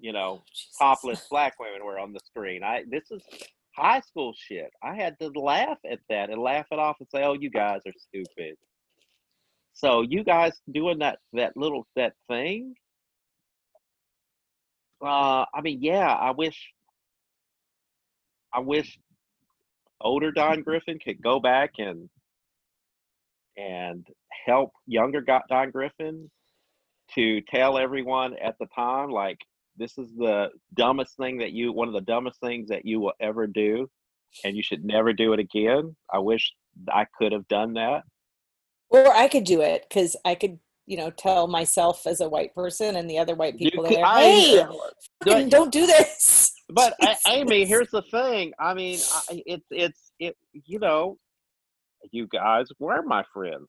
[0.00, 0.76] you know Jesus.
[0.78, 2.64] topless black women were on the screen.
[2.64, 3.22] I this is
[3.76, 4.70] high school shit.
[4.82, 7.80] I had to laugh at that and laugh it off and say, "Oh, you guys
[7.86, 8.56] are stupid."
[9.72, 12.74] So you guys doing that that little that thing.
[15.02, 16.72] Uh, I mean, yeah, I wish.
[18.52, 18.98] I wish
[20.00, 22.08] older Don Griffin could go back and
[23.56, 24.06] and
[24.46, 26.30] help younger Don Griffin
[27.14, 29.38] to tell everyone at the time like
[29.76, 33.12] this is the dumbest thing that you one of the dumbest things that you will
[33.20, 33.88] ever do
[34.44, 36.52] and you should never do it again i wish
[36.92, 38.02] i could have done that
[38.90, 42.54] Or I could do it because I could, you know, tell myself as a white
[42.54, 46.52] person and the other white people could- there, I- hey, but- fucking don't do this.
[46.70, 46.94] but
[47.28, 48.98] amy here's the thing i mean
[49.30, 51.18] I, it's it's it you know
[52.10, 53.68] you guys were my friends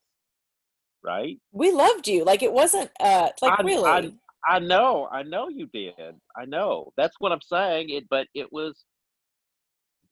[1.04, 2.24] right we loved you.
[2.24, 4.14] Like it wasn't uh like I- really.
[4.46, 5.94] I- know, I know you did.
[6.36, 6.92] I know.
[6.96, 7.90] That's what I'm saying.
[7.90, 8.84] It, but it was,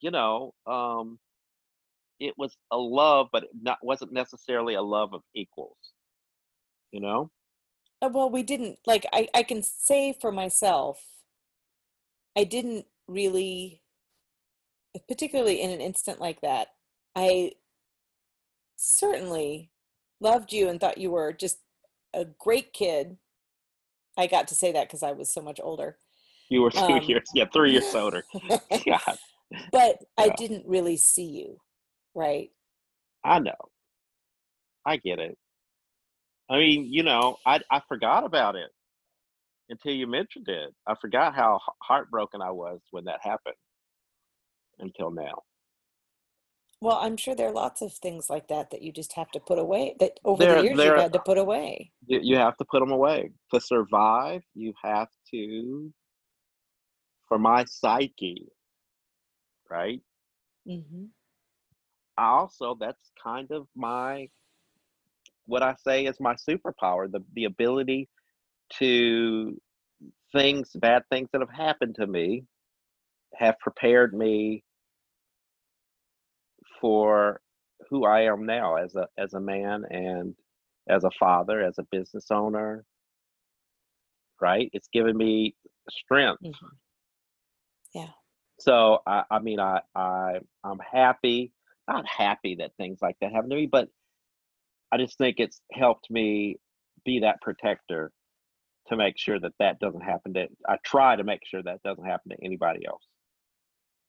[0.01, 1.19] you know, um,
[2.21, 5.77] it was a love, but it not wasn't necessarily a love of equals.
[6.93, 7.31] You know,
[8.03, 11.05] Uh, well, we didn't like I, I can say for myself,
[12.37, 13.83] I didn't really
[15.09, 16.69] particularly in an instant like that,
[17.17, 17.53] I
[18.77, 19.71] certainly
[20.21, 21.59] loved you and thought you were just
[22.15, 23.17] a great kid.
[24.17, 25.99] I got to say that because I was so much older.
[26.49, 28.25] you were two Um, years, yeah, three years older.
[28.87, 29.19] God,
[29.73, 30.37] but I Yeah.
[30.37, 31.61] didn't really see you,
[32.15, 32.51] right?
[33.25, 33.53] I know.
[34.87, 35.37] I get it.
[36.51, 38.71] I mean, you know, I I forgot about it
[39.71, 40.75] until you mentioned it.
[40.87, 43.55] I forgot how heartbroken I was when that happened.
[44.79, 45.43] Until now.
[46.81, 49.41] Well, I'm sure there are lots of things like that that you just have to
[49.41, 51.93] put away that over There- the years you've had to put away.
[52.07, 53.33] you, you have to put them away.
[53.53, 55.93] To survive you have to
[57.29, 58.49] for my psyche
[59.71, 60.01] right?
[60.67, 61.07] Hmm
[62.17, 64.29] I also that's kind of my
[65.47, 68.09] what i say is my superpower the the ability
[68.79, 69.61] to
[70.33, 72.45] things bad things that have happened to me
[73.37, 74.63] have prepared me
[76.85, 77.41] for
[77.89, 80.35] who i am now as a as a man and
[80.87, 82.85] as a father as a business owner
[84.39, 85.55] right it's given me
[85.89, 86.53] strength Mhm.
[87.95, 88.11] Yeah.
[88.59, 91.53] so i i mean i i i'm happy
[91.89, 93.89] not happy that things like that happen to me but
[94.93, 96.59] i just think it's helped me
[97.07, 98.13] be that protector
[98.89, 102.05] to make sure that that doesn't happen to i try to make sure that doesn't
[102.05, 103.05] happen to anybody else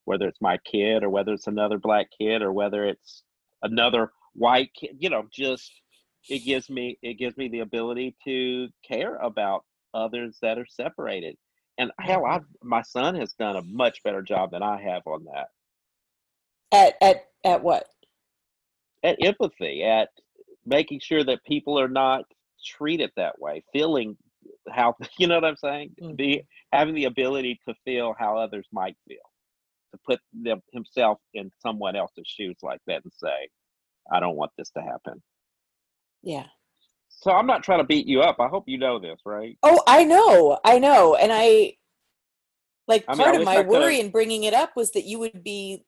[0.05, 3.23] whether it's my kid or whether it's another black kid or whether it's
[3.61, 5.71] another white kid you know just
[6.29, 9.63] it gives me it gives me the ability to care about
[9.93, 11.37] others that are separated.
[11.77, 12.43] And hell mm-hmm.
[12.43, 15.47] i my son has done a much better job than i have on that.
[16.71, 17.87] At at at what?
[19.03, 20.09] at empathy at
[20.65, 22.25] making sure that people are not
[22.65, 24.17] treated that way feeling
[24.69, 25.91] how you know what i'm saying?
[26.15, 26.77] Be mm-hmm.
[26.77, 29.17] having the ability to feel how others might feel
[29.93, 33.47] to put them himself in someone else's shoes like that and say
[34.11, 35.21] i don't want this to happen
[36.23, 36.47] Yeah.
[37.09, 39.81] so i'm not trying to beat you up i hope you know this right Oh,
[39.87, 41.77] I know, I know, and I
[42.87, 45.17] like I mean, I part of my worry in bringing it up was that you
[45.19, 45.85] would be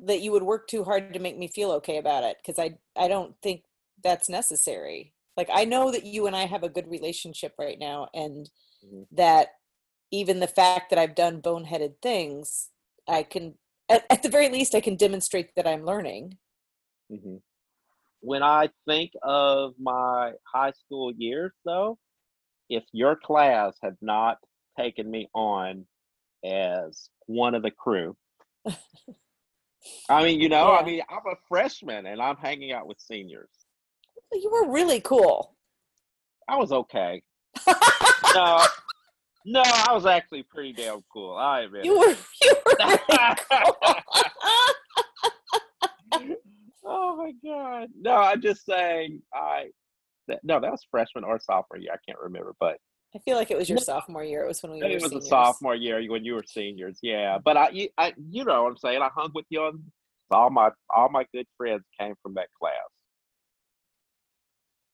[0.00, 2.76] that you would work too hard to make me feel okay about it because I
[2.96, 3.62] I don't think
[4.02, 5.14] that's necessary.
[5.36, 8.50] Like I know that you and I have a good relationship right now, and
[8.84, 9.06] Mhm.
[9.12, 9.48] that
[10.10, 12.70] even the fact that I've done boneheaded things,
[13.08, 13.54] I can
[13.90, 16.38] at, at the very least I can demonstrate that I'm learning.
[17.10, 17.36] hmm
[18.20, 21.98] When I think of my high school years, though,
[22.68, 24.38] if your class had not
[24.78, 25.86] taken me on
[26.44, 28.16] as one of the crew,
[30.08, 33.50] I mean, you know, I mean, I'm a freshman and I'm hanging out with seniors.
[34.32, 35.56] You were really cool.
[36.48, 37.22] I was okay.
[38.34, 38.64] No,
[39.44, 41.36] no, I was actually pretty damn cool.
[41.36, 43.00] I admit you were you were it.
[46.84, 47.88] oh my god!
[47.98, 49.22] No, I'm just saying.
[49.34, 49.66] I
[50.28, 51.92] that, no, that was freshman or sophomore year.
[51.92, 52.78] I can't remember, but
[53.14, 54.44] I feel like it was your sophomore year.
[54.44, 55.26] It was when we were it was seniors.
[55.26, 56.98] a sophomore year when you were seniors.
[57.02, 59.02] Yeah, but I, you, I, you know what I'm saying.
[59.02, 59.82] I hung with you on
[60.30, 62.72] all my all my good friends came from that class,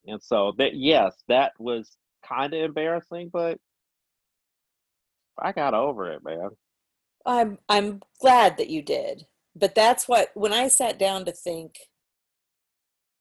[0.06, 3.58] and so that yes, that was kind of embarrassing, but
[5.40, 6.50] I got over it, man.
[7.26, 9.26] I'm I'm glad that you did.
[9.54, 11.78] But that's what when I sat down to think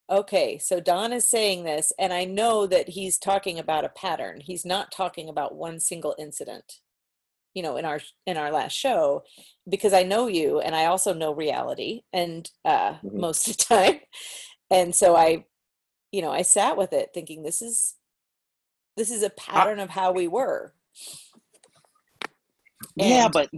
[0.09, 4.39] okay, so Don is saying this and I know that he's talking about a pattern.
[4.41, 6.79] He's not talking about one single incident.
[7.53, 9.23] You know, in our in our last show
[9.67, 13.13] because I know you and I also know reality and uh Mhm.
[13.19, 13.99] most of the time.
[14.71, 15.45] And so I
[16.11, 17.95] you know, I sat with it thinking this is
[18.97, 20.73] this is a pattern of how we were.
[22.97, 23.49] Yeah, And- but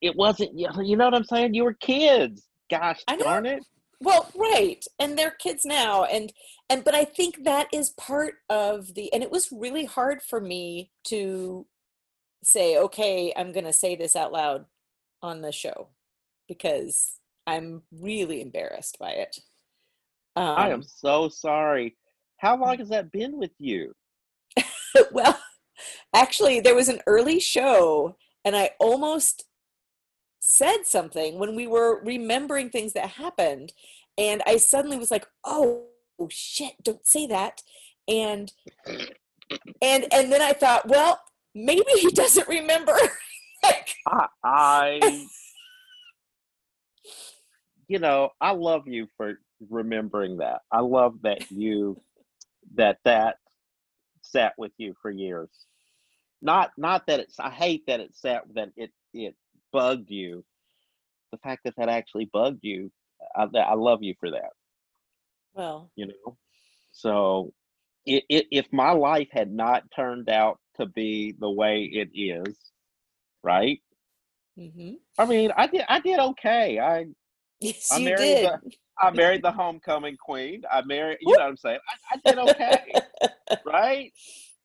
[0.00, 0.58] it wasn't.
[0.58, 1.54] You know what I'm saying?
[1.54, 2.44] You were kids.
[2.70, 3.64] Gosh darn it!
[4.00, 4.84] Well, right.
[4.98, 6.32] And they're kids now and
[6.70, 10.40] and but I think that is part of the and it was really hard for
[10.40, 11.66] me to
[12.44, 14.66] say, okay, I'm going to say this out loud
[15.22, 15.88] on the show
[16.46, 19.38] because I'm really embarrassed by it.
[20.36, 21.96] Um, I am so sorry.
[22.36, 23.92] How long has that been with you?
[25.12, 25.36] well,
[26.14, 29.44] actually, there was an early show, and I almost
[30.40, 33.72] said something when we were remembering things that happened,
[34.16, 35.86] and I suddenly was like, "Oh,
[36.30, 36.74] shit!
[36.82, 37.62] Don't say that."
[38.06, 38.52] And
[39.82, 41.20] and and then I thought, well,
[41.54, 42.96] maybe he doesn't remember.
[43.62, 45.26] like, I, I,
[47.88, 50.60] you know, I love you for remembering that.
[50.72, 52.00] I love that you,
[52.74, 53.36] that that
[54.22, 55.48] sat with you for years.
[56.40, 57.38] Not, not that it's.
[57.40, 58.42] I hate that it sat.
[58.54, 59.34] That it it
[59.72, 60.44] bugged you.
[61.32, 62.90] The fact that that actually bugged you,
[63.36, 64.50] I, I love you for that.
[65.54, 66.36] well, You know,
[66.92, 67.52] so
[68.06, 72.56] it, it, if my life had not turned out to be the way it is,
[73.42, 73.80] right?
[74.58, 74.94] Mm-hmm.
[75.18, 76.78] I mean, I did I did okay.
[76.78, 77.06] I
[77.60, 78.44] yes, I you married did.
[78.44, 78.60] the
[79.00, 80.62] I married the homecoming queen.
[80.70, 81.78] I married, you know what I'm saying?
[82.12, 82.94] I, I did okay,
[83.66, 84.12] right?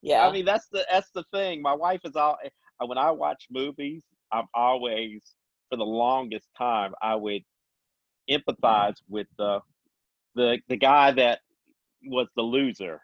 [0.04, 0.28] Yeah.
[0.28, 1.62] I mean, that's the that's the thing.
[1.62, 5.22] My wife is all uh, when I watch movies, I'm always
[5.70, 7.44] for the longest time I would
[8.30, 9.62] empathize with the
[10.36, 11.40] the the guy that
[12.06, 13.00] was the loser,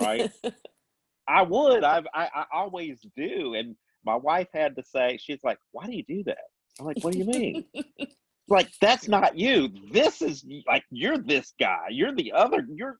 [0.00, 0.30] right?
[1.28, 1.84] I would.
[1.84, 3.54] I, I I always do.
[3.54, 6.46] And my wife had to say, she's like, "Why do you do that?"
[6.80, 7.64] I'm like, "What do you mean?"
[8.48, 9.68] like that's not you.
[9.92, 11.86] This is like you're this guy.
[11.90, 12.66] You're the other.
[12.74, 12.98] You're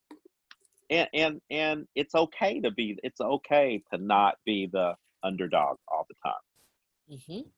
[0.93, 2.99] and and and it's okay to be.
[3.03, 7.19] It's okay to not be the underdog all the time.
[7.27, 7.49] hmm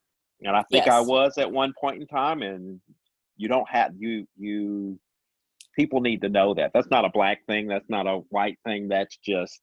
[0.46, 2.42] And I think I was at one point in time.
[2.42, 2.80] And
[3.36, 4.98] you don't have you you
[5.74, 7.66] people need to know that that's not a black thing.
[7.66, 8.88] That's not a white thing.
[8.88, 9.60] That's just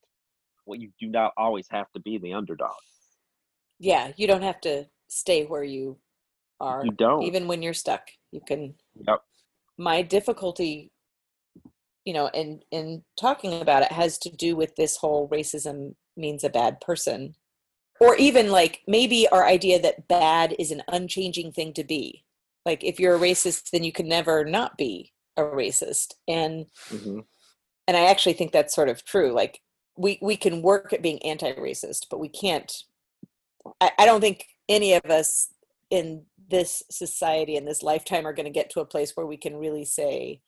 [0.66, 2.72] well, you do not always have to be the underdog.
[3.80, 5.98] Yeah, you don't have to stay where you
[6.60, 6.86] are.
[6.86, 7.24] You don't.
[7.24, 8.76] Even when you're stuck, you can.
[9.08, 9.22] Yep.
[9.78, 10.92] My difficulty,
[12.06, 16.44] you know, in in talking about it has to do with this whole racism means
[16.44, 17.36] a bad person,
[18.00, 22.24] or even like maybe our idea that bad is an unchanging thing to be.
[22.66, 27.26] Like if you're a racist, then you can never not be a racist, and Mhm.
[27.88, 29.32] and I actually think that's sort of true.
[29.32, 29.62] Like
[29.98, 32.84] we we can work at being anti-racist, but we can't.
[33.80, 35.50] I, I don't think any of us
[35.90, 39.38] in this society in this lifetime are going to get to a place where we
[39.38, 40.42] can really say,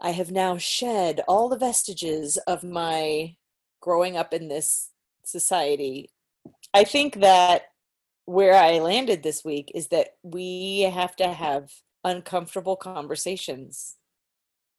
[0.00, 3.36] "I have now shed all the vestiges of my
[3.80, 4.90] growing up in this
[5.24, 6.10] society."
[6.74, 7.72] I think that
[8.24, 11.72] where I landed this week is that we have to have
[12.04, 13.96] uncomfortable conversations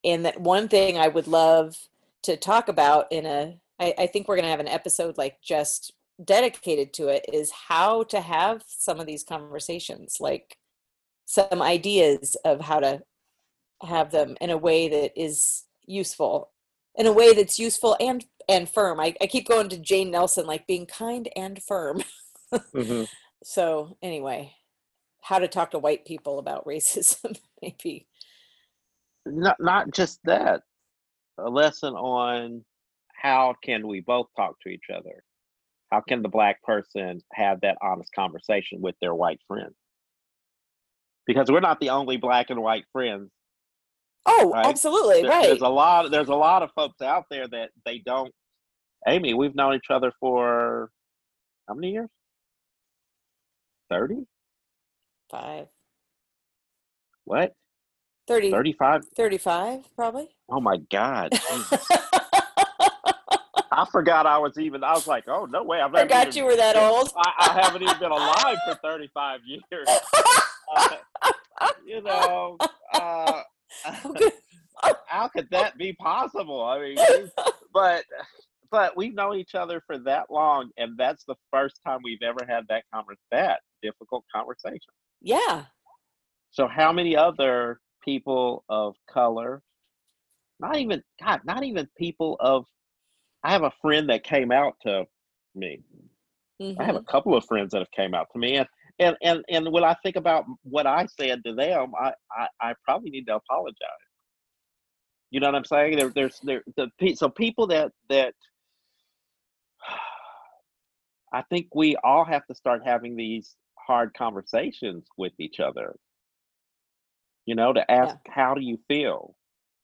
[0.04, 1.78] and that one thing I would love
[2.24, 5.94] to talk about in a I, I think we're gonna have an episode like just
[6.24, 10.58] dedicated to it is how to have some of these conversations, like
[11.26, 13.02] some ideas of how to
[13.84, 16.52] have them in a way that is useful,
[16.96, 19.00] in a way that's useful and and firm.
[19.00, 22.04] I, I keep going to Jane Nelsen, like being kind and firm.
[22.54, 23.08] Mhm.
[23.42, 24.54] So anyway,
[25.22, 28.06] how to talk to white people about racism, maybe.
[29.26, 30.62] not not just that
[31.38, 32.66] a lesson on
[33.16, 35.24] how can we both talk to each other
[35.92, 39.74] how can the black person have that honest conversation with their white friend
[41.26, 43.30] because we're not the only black and white friends
[44.26, 44.66] Oh, Right.
[44.66, 45.48] absolutely, There- right.
[45.48, 48.32] there's a lot there's a lot of folks out there that they don't
[49.08, 50.92] amy we've known each other for
[51.68, 52.10] how many years
[53.90, 54.26] 30
[55.32, 55.68] Five.
[57.26, 57.54] what
[58.28, 60.30] 30, 35 35 probably.
[60.50, 61.30] oh my god
[63.72, 66.46] i forgot i was even i was like oh no way i'm Forgot even- you
[66.46, 67.12] were that old.
[67.16, 69.88] I, I haven't even been alive for 35 years.
[70.72, 70.96] Uh,
[71.84, 72.56] you know,
[72.94, 73.42] uh.
[75.08, 75.58] how could oh.
[75.58, 76.64] that be possible?
[76.64, 76.98] I mean,
[77.74, 78.06] but
[78.72, 82.46] but we've known each other for that long, and that's the first time we've ever
[82.48, 83.20] had that conversation.
[83.32, 84.80] That difficult conversation.
[85.22, 85.66] Yeah.
[86.52, 89.62] So how many other people of color,
[90.60, 92.66] not even God, not even people of
[93.44, 95.06] I have a friend that came out to
[95.56, 95.82] me.
[96.62, 97.10] I have a mm-hmm.
[97.10, 98.68] couple of friends that have came out to me and
[99.00, 102.74] and and, and when I think about what I said to them, I, I, I
[102.84, 103.76] probably need to apologize.
[105.32, 105.98] You know what I'm saying?
[105.98, 108.34] There, there's there the so people that that
[111.34, 115.96] I think we all have to start having these hard conversations with each other.
[117.46, 119.36] You know, to ask how do you feel?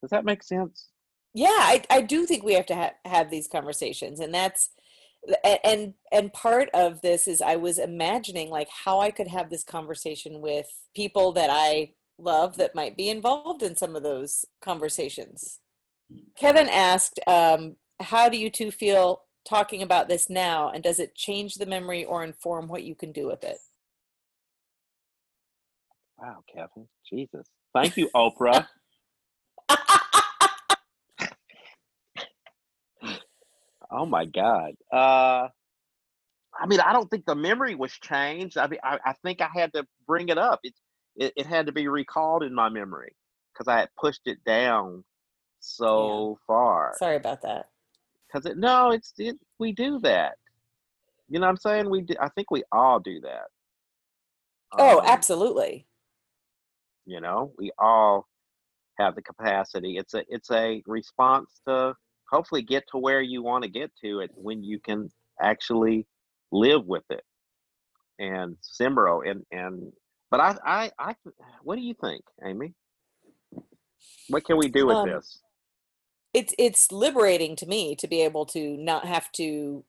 [0.02, 0.88] Does that make sense?
[1.36, 4.70] yeah I, I do think we have to ha- have these conversations and that's
[5.62, 9.64] and and part of this is i was imagining like how i could have this
[9.64, 15.60] conversation with people that i love that might be involved in some of those conversations
[16.38, 21.14] kevin asked um, how do you two feel talking about this now and does it
[21.14, 23.58] change the memory or inform what you can do with it
[26.18, 26.88] Wow, Kevin.
[27.08, 27.46] Jesus.
[27.74, 28.66] Thank you, Oprah.
[33.90, 34.72] Oh my God.
[34.92, 35.48] Uh,
[36.58, 38.58] I mean, I don't think the memory was changed.
[38.58, 40.60] I mean, I, I think I had to bring it up.
[40.62, 40.74] It,
[41.16, 43.14] it, it had to be recalled in my memory
[43.52, 45.04] because I had pushed it down
[45.60, 46.94] so far.
[46.98, 47.70] sorry about that
[48.28, 50.36] Because it, no, it's it, we do that.
[51.28, 51.90] You know what I'm saying?
[51.90, 52.14] We do.
[52.20, 53.48] I think we all do that.
[54.78, 55.86] oh Um, absolutely
[57.06, 58.26] you know we all
[58.98, 61.94] have the capacity it's a it's a response to
[62.30, 65.08] hopefully get to where you want to get to it when you can
[65.40, 66.06] actually
[66.52, 67.22] live with it
[68.18, 69.92] and simmer and and
[70.30, 71.14] but i i i
[71.62, 72.74] what do you think amy?
[74.28, 75.40] What can we do with Um, this?
[76.34, 79.84] it's it's liberating to me to be able to not have to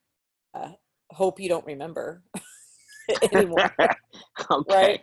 [0.53, 0.71] uh,
[1.11, 2.23] hope you don't remember
[3.31, 3.75] anymore
[4.51, 4.73] okay.
[4.73, 5.01] right?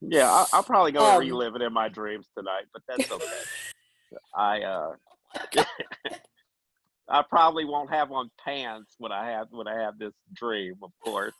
[0.00, 3.24] Yeah I, i'll probably go Um, relive it in my dreams tonight but that's okay.
[4.36, 4.92] I uh
[7.10, 10.90] I probably won't have on pants when I have when I have this dream, of
[11.02, 11.34] course.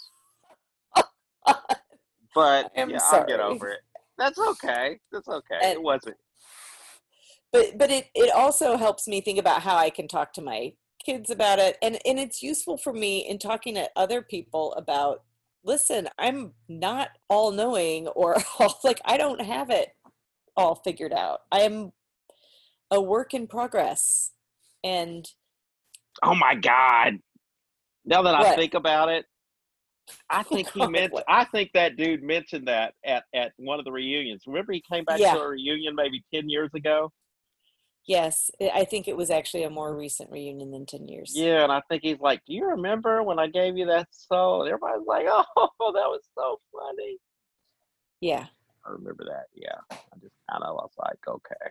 [2.34, 3.80] But yeah, I'll get over it.
[4.16, 4.98] That's okay.
[5.12, 5.58] That's okay.
[5.62, 6.16] it wasn't.
[7.52, 10.72] but but it it also helps me think about how I can talk to my
[11.04, 15.22] kids about it and and it's useful for me in talking to other people about
[15.64, 19.90] listen I'm not all knowing or all, like I don't have it
[20.56, 21.92] all figured out I am
[22.90, 24.32] a work in progress
[24.82, 25.26] and
[26.22, 27.18] Oh my God!
[28.04, 29.26] Now that I think about it,
[30.30, 31.12] I think he God, meant.
[31.28, 34.42] I think that dude mentioned that at at one of the reunions.
[34.46, 35.34] Remember, he came back Yeah.
[35.34, 37.12] to a reunion maybe ten years ago.
[38.06, 41.62] yes I I think it was actually a more recent reunion than 10 years Yeah,
[41.64, 44.68] and I think he's like, "Do you remember when I gave you that soul?" And
[44.72, 47.18] everybody's like, "Oh, that was so funny."
[48.20, 48.46] yeah
[48.86, 49.46] I remember that.
[49.54, 51.66] Yeah, I just kind of was like, okay.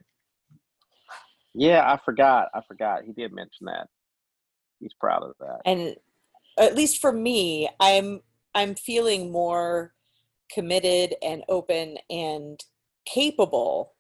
[1.56, 2.50] Yeah, I forgot.
[2.54, 3.06] I forgot.
[3.06, 3.88] He did mention that.
[4.80, 5.62] He's proud of that.
[5.66, 5.96] and
[6.60, 8.22] at least for me i'm
[8.56, 9.94] i'm feeling more
[10.52, 12.64] committed and open and
[13.06, 13.94] capable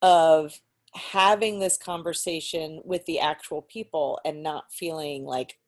[0.00, 0.60] of
[0.94, 5.58] having this conversation with the actual people and not feeling like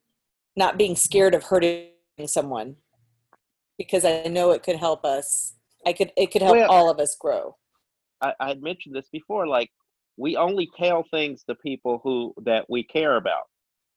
[0.57, 1.89] not being scared of hurting
[2.27, 2.77] someone
[3.79, 5.55] because i know it could help us
[5.87, 7.57] i could it could help Well- all of us grow
[8.21, 9.47] I, I had mentioned this before.
[9.47, 9.71] Like,
[10.17, 13.43] we only tell things to people who that we care about,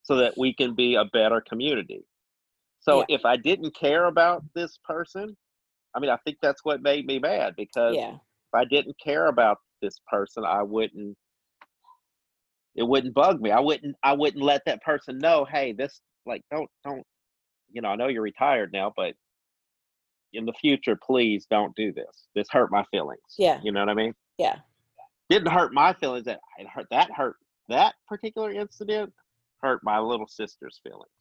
[0.07, 2.05] so that we can be a better community.
[2.79, 3.05] So Yeah.
[3.09, 5.35] if I didn't care about this person,
[5.93, 9.25] I mean, I think that's what made me mad because yeah if I didn't care
[9.27, 11.17] about this person, I wouldn't
[12.75, 13.51] it wouldn't bug me.
[13.51, 17.03] I wouldn't I wouldn't let that person know, hey, this like don't don't
[17.69, 19.13] you know, I know you're retired now, but
[20.31, 22.27] in the future, please don't do this.
[22.35, 23.35] This hurt my feelings.
[23.37, 23.59] Yeah.
[23.61, 24.13] You know what I mean?
[24.37, 24.59] yeah
[25.29, 27.35] Didn't hurt my feelings that it hurt that hurt
[27.67, 29.11] that particular incident
[29.61, 31.11] hurt my little sister's feelings.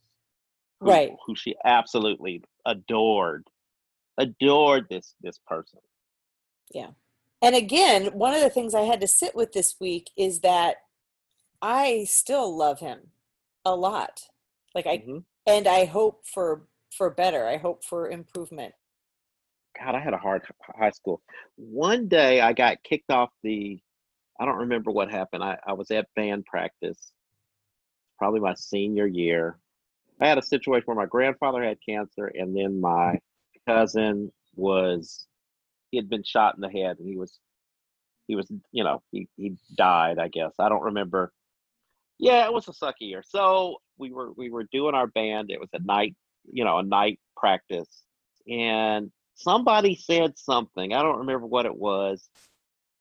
[0.79, 1.15] who- Right.
[1.25, 3.49] Who she absolutely adored.
[4.19, 5.79] Adored this this person.
[6.71, 6.91] Yeah.
[7.41, 10.77] And again, one of the things I had to sit with this week is that
[11.61, 13.11] I still love him
[13.65, 14.27] a lot.
[14.75, 15.25] Like I Mhm.
[15.47, 17.47] and I hope for for better.
[17.47, 18.73] I hope for improvement.
[19.79, 20.43] God, I had a hard
[20.75, 21.21] high school.
[21.55, 23.79] One day I got kicked off the,
[24.39, 25.43] I don't remember what happened.
[25.43, 27.11] I, I was at band practice,
[28.17, 29.57] probably my senior year.
[30.19, 33.19] I had a situation where my grandfather had cancer, and then my
[33.67, 35.27] cousin was,
[35.91, 37.39] he had been shot in the head, and he was,
[38.27, 40.53] he was, you know, he, he died, I guess.
[40.59, 41.31] I don't remember.
[42.19, 43.23] Yeah, it was a sucky year.
[43.25, 45.51] So we were we were doing our band.
[45.51, 46.15] It was a night,
[46.51, 48.03] you know, a night practice,
[48.49, 50.93] and somebody said something.
[50.93, 52.27] I don't remember what it was.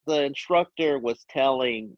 [0.07, 1.97] The instructor was telling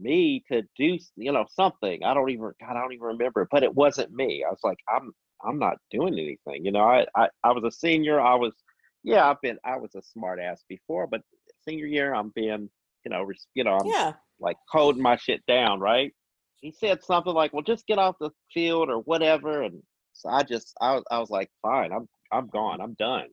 [0.00, 2.02] me to do, you know, something.
[2.04, 3.46] I don't even, God, I don't even remember.
[3.50, 4.44] But it wasn't me.
[4.46, 5.12] I was like, I'm,
[5.44, 6.64] I'm not doing anything.
[6.64, 8.20] You know, I, I, I was a senior.
[8.20, 8.54] I was,
[9.02, 11.20] yeah, I've been, I was a smart ass before, but
[11.68, 12.70] senior year, I'm being,
[13.04, 14.12] you know, res- you know, I'm Yeah.
[14.40, 16.12] like coding my shit down, right?
[16.60, 19.82] He said something like, "Well, just get off the field or whatever," and
[20.14, 22.80] so I just, I was, I was like, "Fine, I'm, I'm gone.
[22.80, 23.26] I'm done.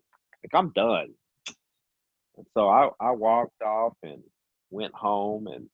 [0.44, 1.08] Like I'm done."
[2.38, 4.22] And so I, I walked off and
[4.70, 5.68] went home and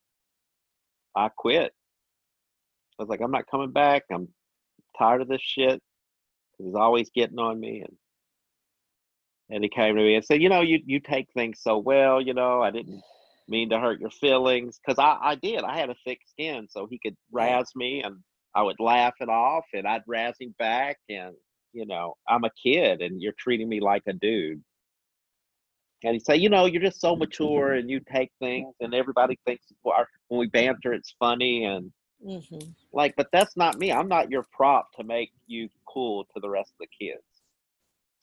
[1.18, 1.74] I quit.
[2.99, 4.03] I was like, "I'm not coming back.
[4.11, 4.30] I'm
[4.97, 5.82] tired of this shit.
[6.59, 7.97] He's always getting on me, and
[9.49, 12.22] and he came to me and said, "You know, you you take things so well.
[12.22, 13.01] You know, I didn't."
[13.49, 16.86] mean to hurt your feelings because I, I did i had a thick skin so
[16.86, 18.18] he could razz me and
[18.53, 21.34] i would laugh it off and i'd razz him back and
[21.72, 24.61] you know i'm a kid and you're treating me like a dude
[26.04, 29.38] and he'd say you know you're just so mature and you take things and everybody
[29.45, 31.91] thinks well, when we banter it's funny and
[32.24, 32.60] hmm
[32.93, 33.91] like but that's not me.
[33.91, 37.22] I'm not your prop to make you cool to the rest of the kids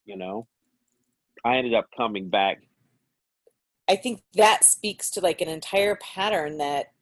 [0.05, 0.47] you know?
[1.45, 2.59] I ended up coming back.
[3.89, 6.93] I think that speaks to like an entire pattern that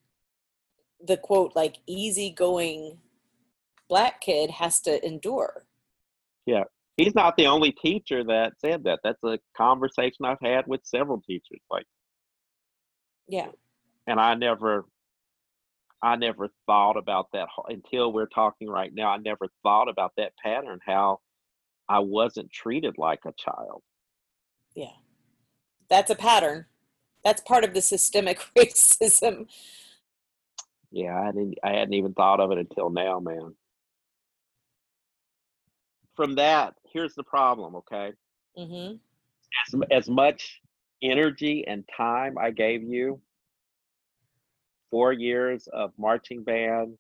[1.05, 2.99] the quote like easygoing
[3.89, 5.65] black kid has to endure.
[6.97, 9.01] He's not the only teacher that said that.
[9.03, 11.61] That's a conversation I've had with several teachers.
[11.71, 11.87] Like,
[13.29, 13.49] Yeah.
[14.07, 14.85] and I never,
[16.03, 19.11] I never thought about that until we're talking right now.
[19.11, 20.81] I never thought about that pattern.
[20.85, 21.21] How
[21.89, 23.83] I wasn't treated like a child.
[24.75, 24.93] Yeah.
[25.89, 26.67] That's a pattern.
[27.25, 29.47] That's part of the systemic racism.
[30.91, 31.59] Yeah, I didn't.
[31.65, 33.55] I hadn't even thought of it until now, man.
[36.23, 37.75] From that, here's the problem.
[37.77, 38.13] Okay,
[38.57, 38.95] hmm
[39.67, 40.61] as as much
[41.03, 43.21] energy and time I gave you,
[44.91, 46.97] four years of marching band,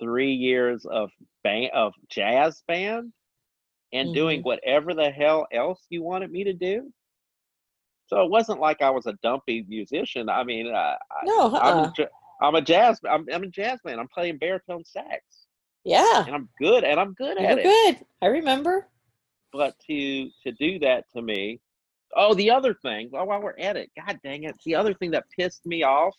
[0.00, 1.10] three years of
[1.42, 3.12] band of jazz band,
[3.92, 6.92] and doing whatever the hell else you wanted me to do.
[8.06, 10.28] So it wasn't like I was a dumpy musician.
[10.30, 11.86] I mean, I, No, I'm, uh-uh.
[11.86, 12.06] a, ja-
[12.42, 13.00] I'm a jazz.
[13.10, 13.98] I'm, I'm a jazz man.
[13.98, 15.43] I'm playing baritone sax,
[15.84, 16.24] Yeah.
[16.26, 16.84] and I'm good.
[16.84, 17.64] And I'm good You at it.
[17.64, 18.06] good.
[18.22, 18.88] I remember.
[19.52, 21.60] but to to do that to me
[22.16, 25.10] oh the other thing well, while we're at it god dang it the other thing
[25.12, 26.14] that pissed me off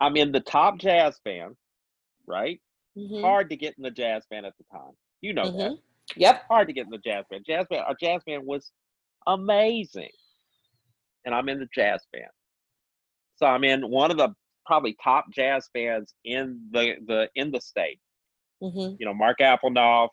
[0.00, 1.54] i'm in the top jazz band
[2.26, 2.60] right
[2.96, 5.78] hmm hard to get in the jazz band at the time you know that Mhm.
[6.16, 6.44] Yep.
[6.48, 8.72] hard to get in the jazz band jazz band our jazz band was
[9.26, 10.10] amazing
[11.24, 12.30] and i'm in the jazz band
[13.36, 14.30] so i'm in one of the
[14.66, 18.00] probably top jazz bands in the the in the state
[18.60, 20.08] hmm you know mark applenoff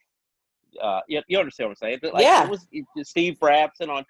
[0.82, 2.00] uh, you, you understand what I'm saying?
[2.02, 2.44] But like, Yeah.
[2.44, 4.04] it was it- Steve Brabson on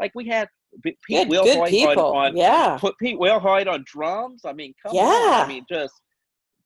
[0.00, 0.48] like we had
[0.82, 2.16] Pete Good, good Wilhoit people.
[2.16, 2.76] on, on yeah.
[2.80, 4.42] put Pete Wilhoit on drums.
[4.44, 4.96] I mean, come on!
[4.96, 5.44] Yeah.
[5.44, 5.94] I mean, just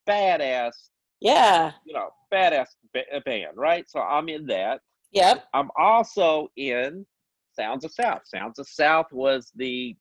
[0.09, 0.73] badass,
[1.21, 1.73] Yeah.
[1.85, 3.85] you know, badass ba- band, right?
[3.89, 4.81] So I'm in that.
[5.13, 5.45] Yep.
[5.53, 7.05] I'm also in
[7.55, 8.23] Sounds of South.
[8.25, 9.95] Sounds of South was the,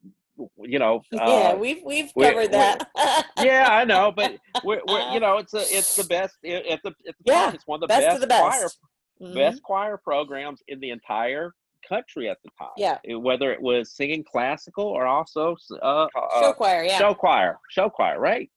[0.57, 1.21] you know, yeah.
[1.21, 2.87] uh, We've we've we- covered that.
[3.41, 6.35] yeah, I know, but we're, we're you know, it's a it's the best.
[6.43, 8.61] It, it's the it's, the Yeah, it's one of the best best, of the choir
[8.63, 8.79] best.
[9.21, 9.35] Mhm.
[9.35, 11.53] best choir programs in the entire
[11.87, 12.69] country at the time.
[12.77, 12.97] Yeah.
[13.03, 16.19] It- whether it was singing classical or also uh, Show
[16.49, 16.83] uh, choir.
[16.83, 16.97] Yeah.
[16.97, 18.49] show choir, show choir, right?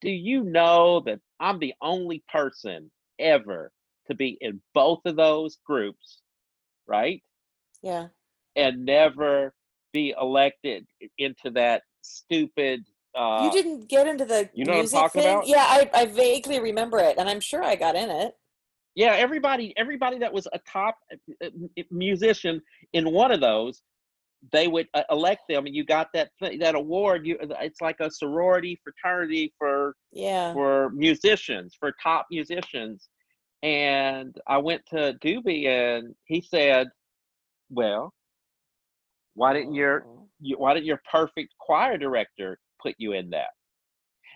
[0.00, 3.70] Do you know that I'm the only person ever
[4.06, 6.20] to be in both of those groups,
[6.86, 7.22] right?
[7.82, 8.08] Yeah.
[8.56, 9.52] And never
[9.92, 10.86] be elected
[11.18, 12.84] into that stupid.
[13.16, 15.32] Uh, you didn't get into the you know what I'm music talking thing?
[15.34, 15.46] about?
[15.48, 18.34] Yeah, I, I vaguely remember it, and I'm sure I got in it.
[18.94, 22.60] yeah everybody everybody that was a top uh, uh, musician
[22.92, 23.82] in one of those
[24.52, 26.30] they would uh, elect them and you got that
[26.60, 27.36] that award you
[27.66, 30.52] it's like a sorority fraternity for Yeah.
[30.54, 33.08] for musicians for top musicians
[33.62, 36.88] and i went to doobie and he said
[37.70, 38.12] well
[39.40, 40.28] why didn't your Oh.
[40.38, 43.48] you, why didn't your perfect choir director put you in that?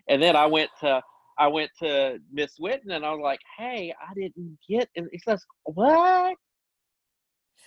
[0.09, 1.03] And then I went to
[1.39, 5.19] I went to Miss Witten and I was like, hey, I didn't get and he
[5.19, 6.37] says, What?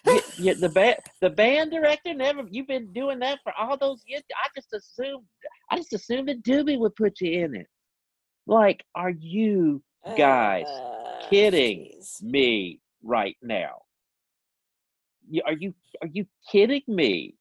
[0.07, 4.01] You, you, the band the band director never you've been doing that for all those
[4.07, 4.23] years.
[4.43, 5.25] I just assumed
[5.69, 7.67] I just assumed that Doobie would put you in it.
[8.47, 9.83] Like, are you
[10.17, 12.23] guys Uh, kidding jeez.
[12.23, 13.75] me right now?
[15.45, 17.35] Are you are you kidding me?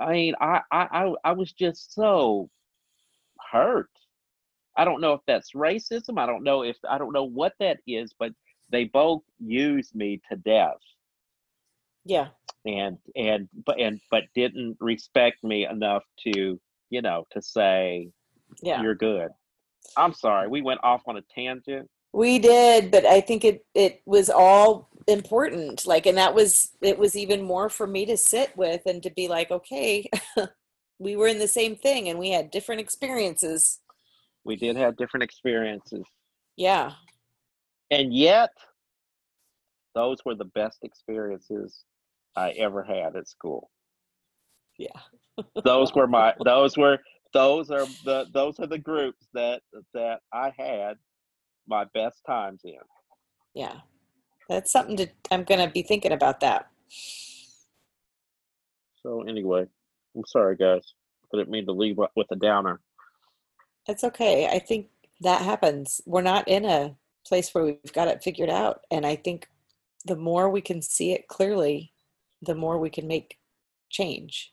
[0.00, 2.50] I mean, I, I I I was just so
[3.50, 3.90] hurt.
[4.76, 6.18] I don't know if that's racism.
[6.18, 8.32] I don't know if I don't know what that is, but
[8.70, 10.76] they both used me to death
[12.04, 12.28] Yeah.
[12.66, 16.60] and and but and but didn't respect me enough to
[16.90, 18.10] you know to say
[18.62, 18.82] Yeah.
[18.82, 19.30] you're good
[19.96, 24.00] i'm sorry we went off on a tangent We did, but I think it it
[24.06, 25.86] was all important.
[25.86, 29.10] Like, and that was it was even more for me to sit with and to
[29.10, 30.08] be like, okay,
[30.98, 33.80] we were in the same thing and we had different experiences.
[34.44, 36.04] we did have different experiences
[36.56, 36.92] Yeah.
[37.90, 38.50] and yet
[39.94, 41.84] those were the best experiences
[42.36, 43.70] i ever had at school
[44.78, 45.00] Yeah.
[45.64, 46.98] those were my those were
[47.32, 49.62] those are the those are the groups that
[49.94, 50.96] that i had
[51.68, 52.74] my best times in
[53.54, 53.76] Yeah.
[54.48, 56.68] That's something to I'm going to be thinking about that.
[59.02, 59.64] so anyway
[60.16, 60.94] i'm sorry guys
[61.32, 62.80] i didn't mean to leave with a downer
[63.86, 64.46] It's okay.
[64.46, 64.88] I think
[65.20, 66.00] that happens.
[66.06, 66.96] We're not in a
[67.26, 68.80] place where we've got it figured out.
[68.90, 69.48] And I think
[70.04, 71.92] the more we can see it clearly,
[72.42, 73.38] the more we can make
[73.90, 74.52] change.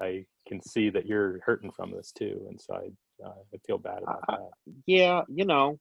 [0.00, 2.90] I can see that you're hurting from this too, and so I,
[3.24, 4.50] I feel bad about I- that.
[4.86, 5.78] yeah you know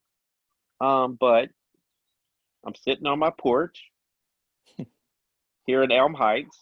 [0.82, 1.50] um but
[2.66, 3.84] i'm sitting on my porch
[5.66, 6.58] here in elm heights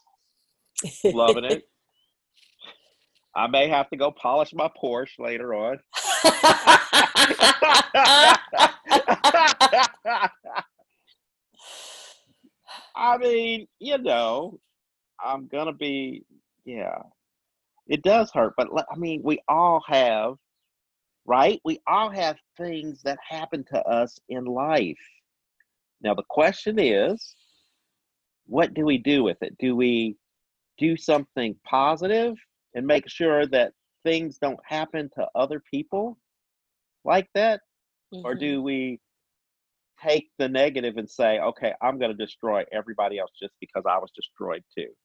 [1.04, 1.64] loving it
[3.36, 5.80] i may have to go polish my porsche later on
[12.96, 14.60] I mean, you know,
[15.24, 16.24] I'm gonna be,
[16.66, 16.98] yeah.
[17.88, 20.34] It does hurt, but I mean, we all have,
[21.28, 21.62] right?
[21.64, 24.96] We all have things that happen to us in life.
[26.02, 27.36] Now, the question is,
[28.46, 29.56] what do we do with it?
[29.60, 30.16] Do we
[30.78, 32.36] do something positive
[32.74, 33.74] and make sure that
[34.04, 36.18] things don't happen to other people
[37.04, 37.62] like that?
[38.24, 38.40] or Mhm.
[38.40, 39.00] do we
[40.00, 43.98] take the negative and say okay i'm going to destroy everybody else just because i
[43.98, 44.96] was destroyed too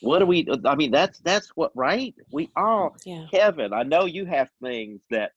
[0.00, 3.24] what do we i mean that's that's what right we all yeah.
[3.30, 5.32] kevin i know you have things that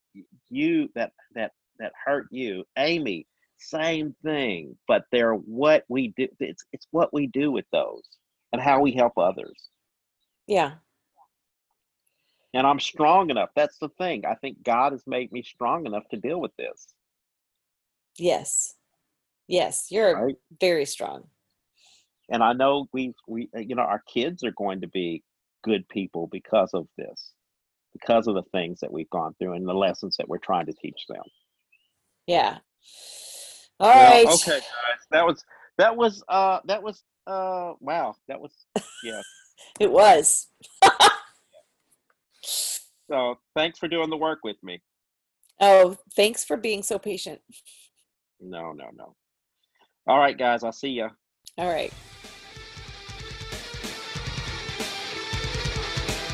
[0.50, 3.26] you that that that hurt you amy
[3.58, 8.04] same thing but they're what we do it's it's what we do with those
[8.54, 9.70] and how we help others
[10.48, 10.74] Yeah.
[12.54, 16.08] and i'm strong enough that's the thing i think god has made me strong enough
[16.10, 16.94] to deal with this
[18.18, 18.76] Yes.
[19.48, 19.88] Yes.
[19.90, 21.28] You're right very strong.
[22.32, 25.22] And I know we we uh, you know our kids are going to be
[25.64, 27.34] good people because of this,
[27.94, 30.74] because of the things that we've gone through and the lessons that we're trying to
[30.74, 31.22] teach them.
[32.26, 32.58] Yeah.
[33.80, 34.28] All Well, right.
[34.28, 35.44] okay, guys, that was
[35.78, 38.52] that was uh that was uh wow that was
[39.04, 39.22] yeah.
[39.80, 40.48] It was.
[43.12, 44.82] So thanks for doing the work with me.
[45.60, 47.42] Oh, thanks for being so patient.
[48.40, 49.16] No, no, no.
[50.08, 51.10] All right, guys, I'll see you.
[51.58, 51.92] All right.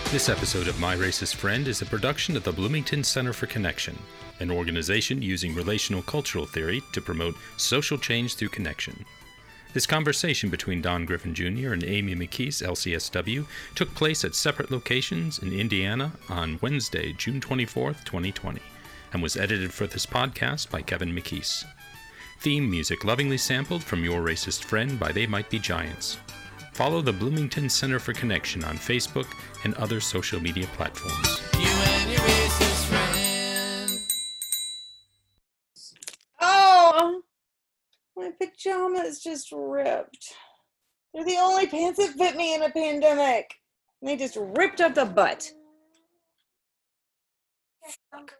[0.09, 3.99] This episode of My Racist Friend is a production of the Bloomington Center for Connection,
[4.39, 9.03] an organization using relational cultural theory to promote social change through connection.
[9.73, 11.73] This conversation between Don Griffin Jr.
[11.73, 13.45] and Amy McKees, LCSW,
[13.75, 18.61] took place at separate locations in Indiana on Wednesday, June 24th, 2020,
[19.11, 21.65] and was edited for this podcast by Kevin McKees.
[22.39, 26.17] Theme music lovingly sampled from Your Racist Friend by They Might Be Giants.
[26.77, 29.25] Follow the Bloomington Center for Connection on Facebook
[29.63, 31.41] and other social media platforms.
[31.57, 31.71] You
[36.39, 37.21] oh,
[38.15, 40.35] my pajamas just ripped.
[41.15, 43.55] They're the only pants that fit me in a pandemic.
[43.99, 45.51] And they just ripped up the butt.
[48.11, 48.33] Fuck.